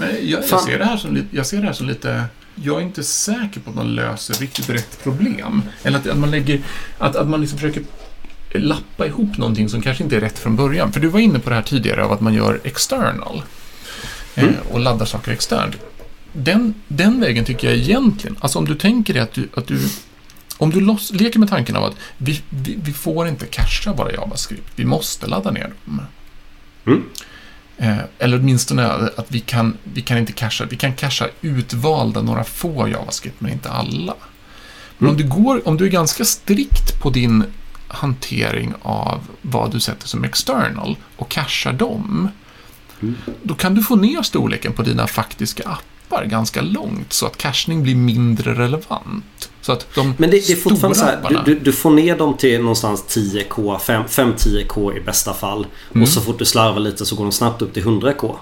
[0.00, 2.24] Nej, jag, jag, ser det här som, jag ser det här som lite...
[2.54, 5.62] Jag är inte säker på att man löser riktigt rätt problem.
[5.82, 6.60] Eller att, att man lägger...
[6.98, 7.82] Att, att man liksom försöker
[8.52, 10.92] lappa ihop någonting som kanske inte är rätt från början.
[10.92, 13.42] För du var inne på det här tidigare av att man gör external.
[14.34, 14.50] Mm.
[14.50, 15.76] Eh, och laddar saker externt.
[16.36, 18.36] Den, den vägen tycker jag egentligen...
[18.40, 19.48] Alltså om du tänker dig att du...
[19.54, 19.88] Att du
[20.58, 24.12] om du loss, leker med tanken av att vi, vi, vi får inte cacha våra
[24.12, 24.72] JavaScript.
[24.76, 26.00] Vi måste ladda ner dem.
[26.86, 27.04] Mm.
[27.76, 32.44] Eh, eller åtminstone att vi kan, vi kan inte casha, vi kan casha utvalda några
[32.44, 34.14] få JavaScript, men inte alla.
[34.98, 37.44] Men om, du går, om du är ganska strikt på din
[37.88, 42.28] hantering av vad du sätter som external och cashar dem,
[43.02, 43.14] Mm.
[43.42, 45.93] då kan du få ner storleken på dina faktiska appar
[46.24, 49.50] ganska långt så att cachning blir mindre relevant.
[49.60, 52.36] Så att de Men det, det är fortfarande så här, du, du, får ner dem
[52.36, 55.66] till någonstans 10K, 5-10K i bästa fall.
[55.90, 56.02] Mm.
[56.02, 58.36] Och så fort du slarvar lite så går de snabbt upp till 100K.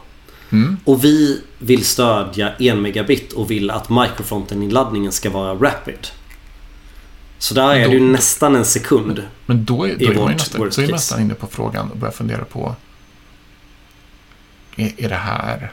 [0.51, 0.77] Mm.
[0.85, 6.07] Och vi vill stödja 1 megabit och vill att microfronten-inladdningen ska vara rapid.
[7.39, 9.23] Så där är Då- det ju nästan en sekund.
[9.47, 11.97] Men då är, då är man nästan, så är man nästan inne på frågan och
[11.97, 12.75] börjar fundera på
[14.77, 15.73] är, är det här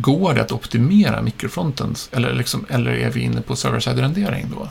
[0.00, 4.68] Går det att optimera mikrofrontens eller, liksom, eller är vi inne på server-side-rendering då?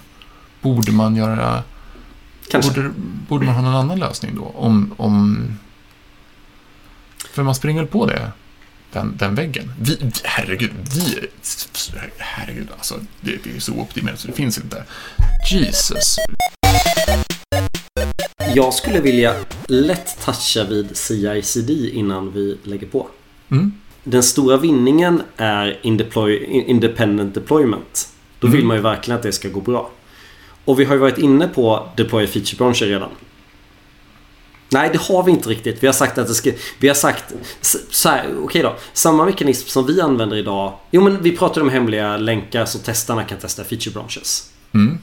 [0.61, 1.63] Borde man göra
[2.51, 2.71] Kanske.
[2.71, 2.91] borde,
[3.29, 4.43] borde man ha någon annan lösning då?
[4.55, 5.47] Om, om
[7.31, 8.31] för man springer väl på det
[8.93, 9.73] den, den väggen.
[9.81, 11.27] Vi, vi- herregud, vi...
[12.17, 12.95] Herregud, alltså.
[13.21, 14.83] Det, det är så optimerat så det finns inte.
[15.51, 16.15] Jesus.
[18.55, 19.35] Jag skulle vilja
[19.67, 23.07] lätt toucha vid CI/CD innan vi lägger på.
[23.51, 23.71] Mm.
[24.09, 28.09] Den stora vinningen är in deploy, in- independent deployment.
[28.39, 28.57] Då Mm.
[28.57, 29.91] vill man ju verkligen att det ska gå bra.
[30.65, 33.09] Och vi har ju varit inne på deploy feature branscher redan.
[34.69, 35.83] Nej, det har vi inte riktigt.
[35.83, 36.51] Vi har sagt att det ska...
[36.79, 37.33] Vi har sagt...
[37.61, 38.75] s- Så här, okej då.
[38.93, 40.73] Samma mekanism som vi använder idag.
[40.91, 44.51] Jo, men vi pratar om hemliga länkar så testarna kan testa feature branches.
[44.73, 44.97] Mm.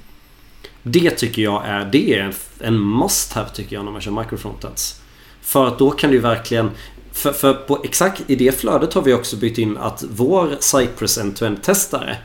[0.83, 4.11] Det tycker jag är, det är en, en must have tycker jag när man kör
[4.11, 5.01] microfrontends.
[5.43, 6.71] För att då kan du verkligen
[7.15, 11.19] för, för på exakt i det flödet har vi också bytt in att vår Cypress
[11.19, 12.17] end-to-end testare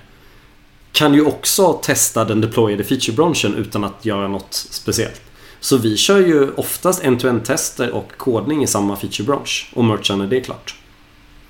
[0.92, 5.22] kan ju också testa den deployade feature branchen utan att göra något speciellt.
[5.60, 10.16] Så vi kör ju oftast end-to-end tester och kodning i samma feature branch och merchar
[10.16, 10.76] när det är klart.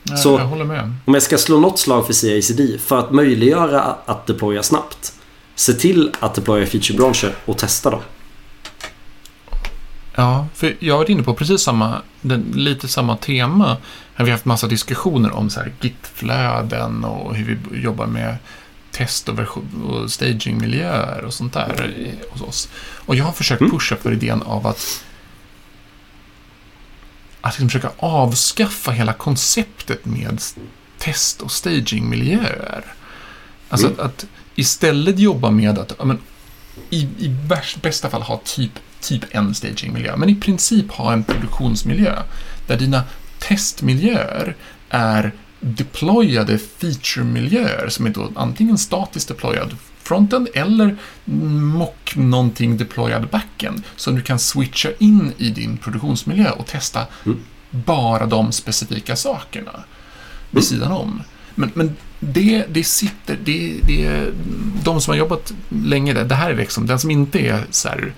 [0.04, 0.94] Ja, Så- Jag håller med.
[1.06, 5.14] Om jag ska slå något slag för CI/CD för att möjliggöra att deploya snabbt.
[5.56, 8.00] Se till att deploya feature branscher och testa dem.
[10.20, 13.78] Ja, för jag har varit inne på precis samma, den, lite samma tema.
[14.18, 18.38] Vi har haft massa diskussioner om så här Git-flöden och hur vi jobbar med
[18.92, 19.40] test och,
[19.86, 21.92] och stagingmiljöer och sånt där
[22.30, 22.70] hos oss.
[23.06, 23.72] Och jag har försökt Mm.
[23.72, 25.04] pusha för idén av att
[27.42, 30.42] att liksom försöka avskaffa hela konceptet med
[30.98, 32.84] test och stagingmiljöer.
[33.70, 34.00] Alltså Mm.
[34.00, 36.20] att, att istället jobba med att men,
[36.90, 38.72] i, i värst, bästa fall ha typ,
[39.02, 42.16] typ en stagingmiljö, men i princip ha en produktionsmiljö
[42.68, 43.04] där dina
[43.40, 44.56] testmiljöer
[44.90, 50.98] är deployade feature-miljöer som är då antingen statiskt deployad frontend eller
[51.76, 57.40] mock någonting deployad backend som du kan switcha in i din produktionsmiljö och testa Mm.
[57.72, 59.84] bara de specifika sakerna
[60.52, 61.22] vid sidan om.
[61.56, 64.32] Men, men det, det sitter, det, det
[64.84, 67.90] de som har jobbat länge där, det här är liksom den som inte är så
[67.90, 68.14] här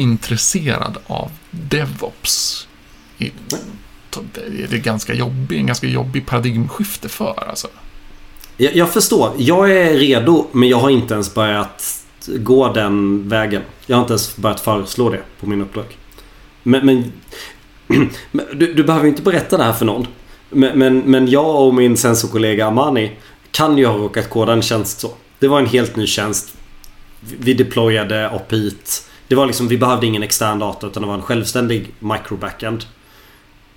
[0.00, 2.66] intresserad av DevOps.
[3.18, 3.32] är-
[4.70, 7.68] Det är ganska jobbig, en ganska jobbig paradigmskifte för alltså.
[8.56, 9.32] Jag, jag förstår.
[9.38, 13.62] Jag är redo men jag har inte ens börjat gå den vägen.
[13.86, 15.84] Jag har inte ens börjat föreslå det på min uppdrag.
[16.62, 17.12] Men, men,
[18.30, 20.06] men du, du behöver inte berätta det här för någon.
[20.50, 23.12] Men, men, men jag och min sensorkollega Amani
[23.50, 25.10] kan ju ha råkat koda en tjänst så.
[25.38, 26.48] Det var en helt ny tjänst.
[27.20, 28.74] Vi deployade API.
[29.30, 32.84] Det var liksom, vi behövde ingen extern data utan det var en självständig micro-backend.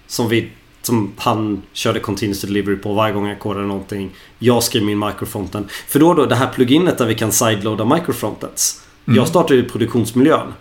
[0.08, 0.52] Som vi
[0.82, 4.12] som han körde continuous delivery på varje gång jag kodade någonting.
[4.40, 5.68] Jag skrev min microfronten.
[5.88, 8.84] För då då, det här pluginet där vi kan sideloada microfrontends.
[9.06, 9.18] Mm.
[9.18, 10.54] Jag startade ju produktionsmiljön.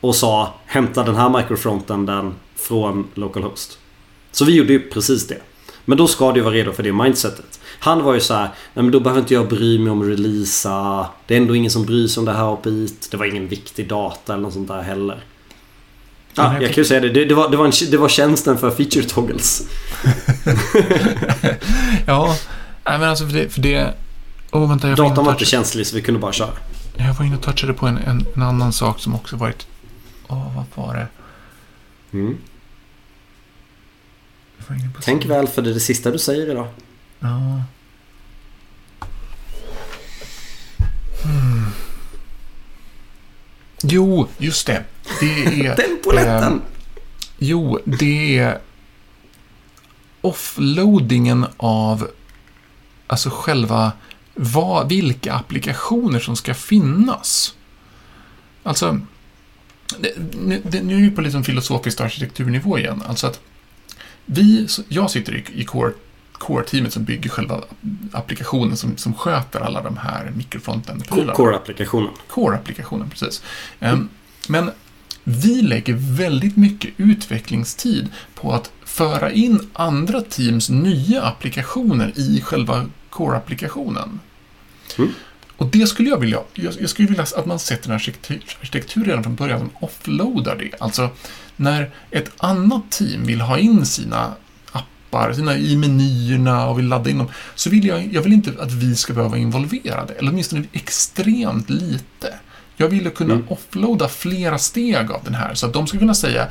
[0.00, 3.78] Och sa hämta den här microfronten den från localhost.
[4.32, 5.40] Så vi gjorde ju precis det.
[5.88, 7.60] Men då ska du vara redo för det mindsetet.
[7.78, 8.42] Han var ju så här,
[8.74, 11.06] nej men då behöver inte jag bry mig om att releasa.
[11.26, 12.88] Det är ändå ingen som bryr sig om det här API.
[13.10, 15.24] Det var ingen viktig data eller något sånt där heller.
[16.34, 17.08] Ja, Nej, jag kan ju säga det.
[17.08, 19.62] Det, det, var, det, var en, det var tjänsten för feature toggles.
[22.06, 22.36] Ja,
[22.84, 23.48] nej, men alltså för det...
[23.48, 23.94] För det
[24.52, 26.50] oh, vänta, jag Datan var inte känslig så vi kunde bara köra.
[26.96, 29.66] jag var inne och touchade på en, en, en annan sak som också varit...
[30.28, 31.06] Åh, vad var det?
[32.12, 32.36] Mm.
[34.55, 34.55] Jag var inne på
[35.02, 36.68] Tänk väl för det är det sista du säger idag.
[37.20, 37.62] Ja.
[41.22, 41.66] Hmm.
[43.82, 44.84] Jo, just det.
[45.20, 45.76] Det är...
[45.76, 46.52] Den poletten!
[46.52, 46.60] Ehm,
[47.38, 48.58] Jo, det är
[50.20, 52.10] offloadingen av
[53.06, 53.92] alltså själva
[54.34, 57.54] vad, vilka applikationer som ska finnas.
[58.62, 59.00] Alltså,
[59.98, 63.02] det, nu, det, nu är vi på liksom filosofisk arkitekturnivå igen.
[63.08, 63.40] Alltså att
[64.26, 65.92] vi, jag sitter i, i core,
[66.32, 67.62] core-teamet som bygger själva
[68.12, 71.34] applikationen som, som sköter alla de här mikrofronten-prylarna.
[71.34, 72.10] Core-applikationen.
[72.28, 73.42] Core-applikationen, precis.
[73.80, 74.08] Mm.
[74.48, 74.70] Men
[75.24, 82.86] vi lägger väldigt mycket utvecklingstid på att föra in andra teams nya applikationer i själva
[83.10, 84.20] core-applikationen.
[84.98, 85.10] Mm.
[85.56, 89.34] Och det skulle jag vilja, jag, skulle vilja att man sätter en arkitektur redan från
[89.34, 90.70] början som offloadar det.
[90.80, 91.10] Alltså,
[91.56, 94.32] när ett annat team vill ha in sina
[94.72, 98.52] appar sina, i menyerna och vill ladda in dem, så vill jag, jag vill inte
[98.60, 102.34] att vi ska behöva involvera det, eller åtminstone extremt lite.
[102.76, 103.46] Jag ville kunna mm.
[103.48, 106.48] offloada flera steg av den här, så att de ska kunna säga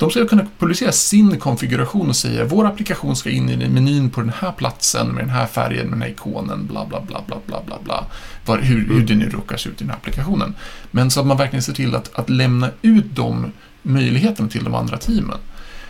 [0.00, 4.20] de ska kunna publicera sin konfiguration och säga vår applikation ska in i menyn på
[4.20, 7.36] den här platsen med den här färgen, med den här ikonen, bla bla bla bla
[7.46, 8.04] bla bla bla.
[8.46, 9.06] Var, hur, hur mm.
[9.06, 10.54] det nu råkar se ut i den här applikationen.
[10.90, 14.74] Men så att man verkligen ser till att, att lämna ut de möjligheten till de
[14.74, 15.38] andra teamen.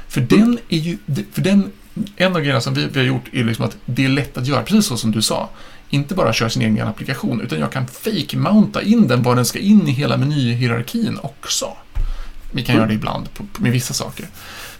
[0.08, 0.98] För den är ju,
[1.32, 1.72] för den,
[2.16, 4.46] en av grejerna som vi, vi har gjort är liksom att det är lätt att
[4.46, 5.48] göra, precis så som du sa.
[5.90, 9.58] Inte bara köra sin egen applikation, utan jag kan fake-mounta in den var den ska
[9.58, 11.66] in i hela menyhierarkin också.
[12.52, 12.80] Vi kan mm.
[12.80, 14.26] göra det ibland på, med vissa saker.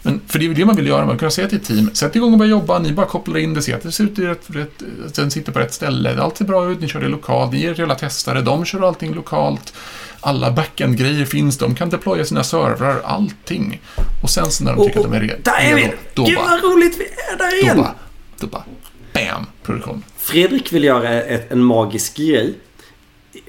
[0.03, 2.15] Men för det är det man vill göra, man kan säga till ett team, sätt
[2.15, 4.25] igång och börja jobba, ni bara kopplar in det, se att det ser ut i
[4.25, 4.83] rätt, rätt,
[5.15, 7.79] den sitter på rätt ställe, allt ser bra ut, ni kör det lokalt, ni ger
[7.79, 9.73] era testare, de kör allting lokalt,
[10.19, 13.81] alla backend-grejer finns, de kan deploya sina servrar, allting.
[14.23, 15.93] Och sen så när de tycker oh, att de är redo, där är vi!
[16.13, 17.77] Då Gud vad roligt vi är där igen!
[17.77, 17.95] Då bara,
[18.39, 18.63] då bara,
[19.13, 20.03] bam, produktion.
[20.17, 22.53] Fredrik vill göra ett, en magisk grej.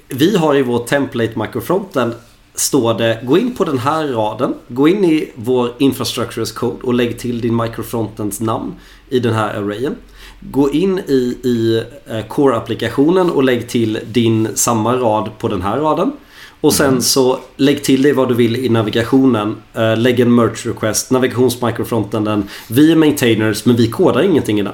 [0.08, 2.14] Vi har i vår template microfronten
[2.54, 4.54] står det gå in på den här raden.
[4.68, 8.74] Gå in i vår infrastructures code och lägg till din microfrontends namn
[9.08, 9.94] i den här arrayen.
[10.40, 15.78] Gå in i, i eh, core-applikationen och lägg till din samma rad på den här
[15.78, 16.12] raden.
[16.60, 17.00] Och sen mm.
[17.00, 19.56] så lägg till dig vad du vill i navigationen.
[19.78, 22.48] Uh, lägg en merge request, navigationsmicrofrontenden.
[22.68, 24.72] Vi är maintainers men vi kodar ingenting i den.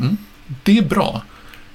[0.00, 0.16] Mm.
[0.62, 1.22] Det är bra.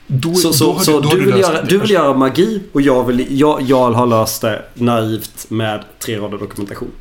[0.08, 3.04] Då, så, så, då så du, du, vill göra, du vill göra magi och jag,
[3.04, 6.92] vill, jag, jag har löst det naivt med tre rader dokumentation.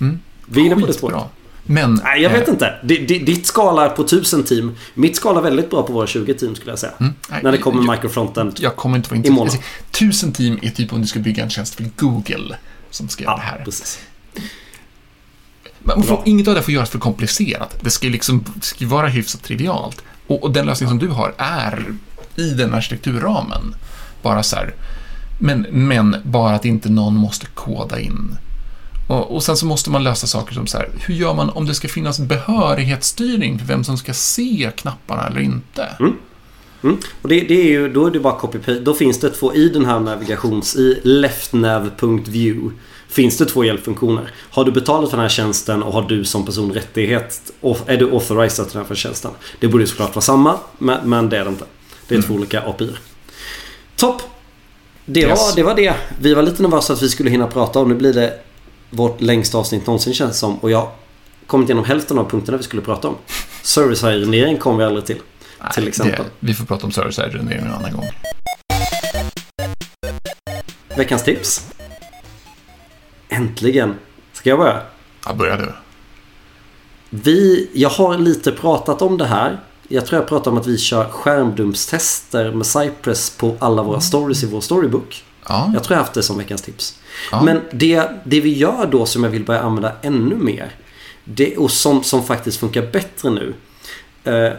[0.00, 0.18] Mm.
[0.46, 1.22] Vi är inne på det spåret.
[1.64, 2.74] Men, Nej, jag vet äh, inte.
[2.82, 2.96] D
[3.26, 4.76] ditt skala är på 1000 team.
[4.94, 6.92] Mitt skala är väldigt bra på våra 20 team skulle jag säga.
[7.00, 9.64] Mm, nej, när det kommer jag, microfronten Jag kommer inte vara intresserad.
[9.90, 12.56] 1000 team är typ om du ska bygga en tjänst för Google
[12.90, 13.64] som ska göra ja, det här.
[13.64, 13.98] Precis.
[15.78, 17.76] Man får, inget av det får göras för komplicerat.
[17.80, 20.02] Det ska ju liksom ska vara hyfsat trivialt.
[20.26, 21.94] Och, och den lösning som du har är
[22.40, 23.74] i den arkitekturramen.
[24.22, 24.74] Bara så här,
[25.40, 28.36] men, men bara att inte någon måste koda in.
[29.08, 31.66] Och, och sen så måste man lösa saker som så här, hur gör man om
[31.66, 35.88] det ska finnas behörighetsstyrning för vem som ska se knapparna eller inte?
[36.00, 36.16] Mm.
[36.82, 36.98] Mm.
[37.22, 38.80] Och det, det, är ju, då är det bara copy paste.
[38.80, 40.76] Då finns det två i den här navigations...
[40.76, 42.76] I leftnav.view
[43.08, 44.32] finns det två hjälpfunktioner.
[44.50, 47.52] Har du betalat för den här tjänsten och har du som person rättighet,
[47.86, 49.30] är du authorized till den här tjänsten.
[49.60, 51.64] Det borde såklart vara samma, men, men det är det inte.
[52.10, 52.28] Det är mm.
[52.28, 52.90] två olika API.
[53.96, 54.22] Topp!
[55.04, 55.38] Det, yes.
[55.38, 55.94] var, det var det.
[56.20, 57.88] Vi var lite nervösa att vi skulle hinna prata om.
[57.88, 58.38] Nu blir det
[58.90, 60.58] vårt längsta avsnitt någonsin känns som.
[60.58, 60.90] Och jag
[61.46, 63.16] kom inte igenom hälften av punkterna vi skulle prata om.
[63.62, 65.20] Service-arenering kom vi aldrig till.
[65.60, 66.24] Nej, till exempel.
[66.24, 68.04] Det, vi får prata om service-arenering en annan gång.
[70.96, 71.70] Veckans tips.
[73.28, 73.94] Äntligen.
[74.32, 74.82] Ska jag börja?
[75.26, 75.72] Ja, börja du.
[77.10, 79.60] Vi, jag har lite pratat om det här
[79.92, 84.42] jag tror jag pratade om att vi kör skärmdumpstester med Cypress på alla våra stories
[84.42, 85.24] i vår storybook.
[85.48, 85.70] Ja.
[85.74, 86.98] Jag tror jag haft det som veckans tips.
[87.32, 87.42] Ja.
[87.42, 90.74] Men det, det vi gör då som jag vill börja använda ännu mer
[91.24, 93.54] det, och som, som faktiskt funkar bättre nu.
[94.26, 94.52] Uh,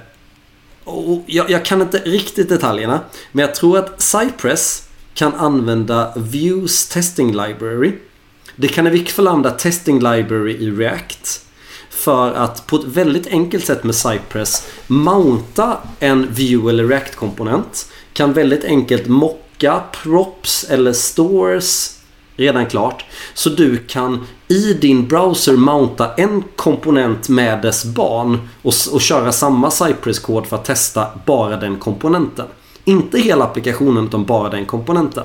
[0.84, 3.00] och jag, jag, kan inte riktigt detaljerna
[3.32, 7.94] men jag tror att Cypress kan använda Views Testing Library.
[8.56, 8.88] Det kan
[9.28, 11.46] använda Testing Library i React
[11.92, 17.92] för att på ett väldigt enkelt sätt med Cypress mounta en View eller React-komponent.
[18.14, 21.98] Kan väldigt enkelt mocka props eller stores
[22.36, 23.06] redan klart.
[23.34, 29.32] Så du kan i din browser mounta en komponent med dess barn och, och köra
[29.32, 32.46] samma Cypress-kod för att testa bara den komponenten.
[32.86, 35.24] Inte hela applikationen utan bara den komponenten.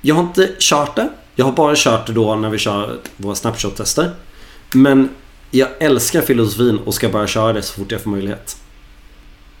[0.00, 1.08] Jag har inte kört det.
[1.34, 4.10] Jag har bara kört det då när vi kör våra snapshot-tester.
[4.72, 5.08] Men
[5.50, 8.56] jag älskar filosofin och ska bara köra det så fort jag får möjlighet.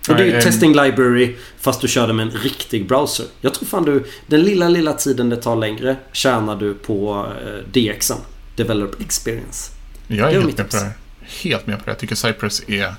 [0.08, 3.26] Och det är ju testing library fast du kör det med en riktig browser.
[3.40, 7.80] Jag tror fan du, den lilla, lilla tiden det tar längre tjänar du på eh,
[7.80, 8.18] DXen.
[8.56, 9.72] Develop experience.
[10.06, 11.90] Jag är, är helt med på det Helt med på det.
[11.90, 12.94] Jag tycker Cypress är,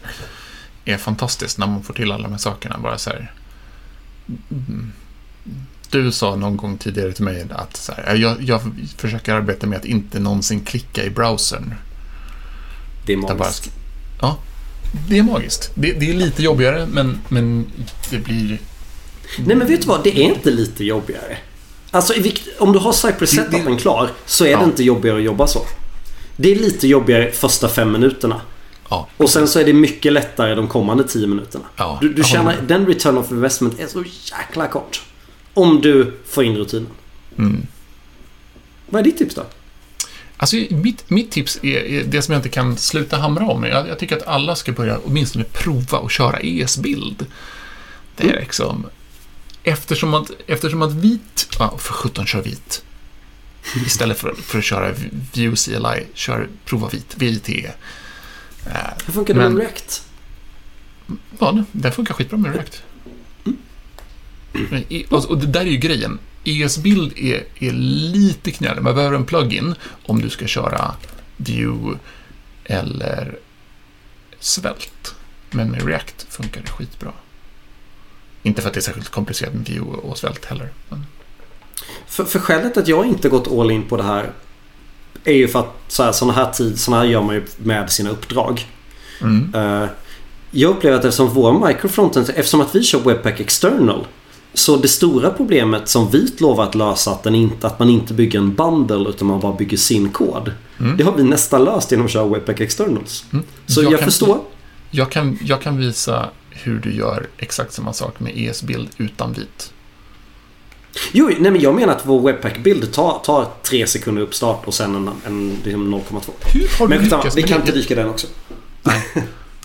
[0.85, 2.77] är fantastiskt när man får till alla de här sakerna.
[2.77, 3.31] Bara så här,
[4.51, 4.91] mm.
[5.89, 8.61] Du sa någon gång tidigare till mig att så här, jag, jag
[8.97, 11.73] försöker arbeta med att inte någonsin klicka i browsern
[13.07, 13.71] det är magiskt.
[14.21, 14.37] Ja,
[15.09, 15.71] det är magiskt.
[15.73, 17.65] Det, det är lite jobbigare, men, men
[18.09, 18.59] det blir...
[19.37, 20.03] Nej men vet du vad?
[20.03, 21.37] Det är inte lite jobbigare.
[21.91, 22.13] Alltså
[22.59, 24.59] om du har Cypress Det- det- setupen klar så är Ja.
[24.59, 25.59] det inte jobbigare att jobba så.
[26.35, 28.41] Det är lite jobbigare första fem minuterna.
[28.89, 31.65] Ja, Och sen så är det mycket lättare de kommande tio minuterna.
[31.75, 32.55] Ja, du du med.
[32.67, 34.03] den return of investment är så
[34.39, 35.01] jäkla kort.
[35.53, 36.87] Om du får in rutinen.
[37.37, 37.67] Mm.
[38.89, 39.43] Vad är ditt tips då?
[40.37, 43.63] Alltså, mitt, mitt tips är, är det som jag inte kan sluta hamra om.
[43.63, 47.25] Jag, jag tycker att alla ska börja åtminstone prova att köra ES-bild.
[48.15, 48.39] Det är Mm.
[48.39, 48.85] liksom...
[49.63, 51.47] Eftersom att, eftersom att vit...
[51.59, 52.83] Ja, för 17 kör vit.
[53.85, 54.93] Istället för, för att köra
[55.33, 57.49] Vue CLI, kör prova vit, VIT.
[57.49, 57.65] Eh,
[59.05, 60.03] Hur funkar det Men- med React?
[61.39, 62.83] Ja, den funkar skitbra med React.
[64.51, 66.19] Men i- alltså, Och det där är ju grejen.
[66.47, 68.81] ES-bild är, är lite knölig.
[68.81, 69.75] Man behöver en plugin
[70.05, 70.95] om du ska köra
[71.37, 71.97] Vue
[72.65, 73.37] eller
[74.39, 75.09] Svelte.
[75.49, 77.11] Men med React funkar det skitbra.
[78.43, 80.69] Inte för att det är särskilt komplicerat med Vue och Svelte heller.
[80.89, 81.05] Men,
[82.07, 84.31] För, för skälet att jag inte gått all in på det här
[85.23, 87.91] är ju för att så här, såna här tid, såna här gör man ju med
[87.91, 88.65] sina uppdrag.
[89.21, 89.55] mm.
[89.55, 89.89] Eh,
[90.51, 94.07] jag upplever att eftersom vår microfrontend, eftersom att vi kör Webpack External
[94.57, 98.39] så det stora problemet som Vit lovar att lösa att, inte, att man inte bygger
[98.39, 100.51] en bundle utan man bara bygger sin kod.
[100.79, 100.97] Mm.
[100.97, 103.25] Det har vi nästan löst genom att köra Webpack Externals.
[103.33, 103.45] Mm.
[103.65, 104.39] Så jag, Jag kan- förstår.
[104.91, 109.73] Jag, kan, jag kan visa hur du gör exakt samma sak med ES-bild utan vit.
[111.11, 114.95] Jo, nej men jag menar att vår Webpack-bild tar, tar tre sekunder uppstart och sen
[114.95, 116.21] en, en, liksom 0,2.
[116.53, 118.27] Hur har Men du skitsamma, lyckats vi kan inte dyka den också.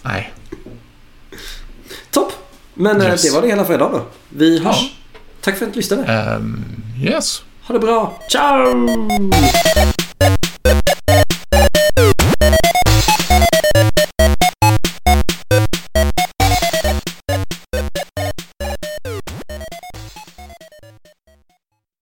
[0.05, 0.33] Nej.
[2.11, 2.33] Topp!
[2.75, 3.23] Men eh, Yes.
[3.23, 4.03] det var det hela för idag då.
[4.29, 4.77] Vi hörs.
[4.83, 4.89] Ja.
[5.41, 6.05] Tack för att ni lyssnade.
[6.13, 6.65] Ehm,
[7.03, 7.43] yes.
[7.67, 8.19] Ha det bra.
[8.29, 8.89] Ciao!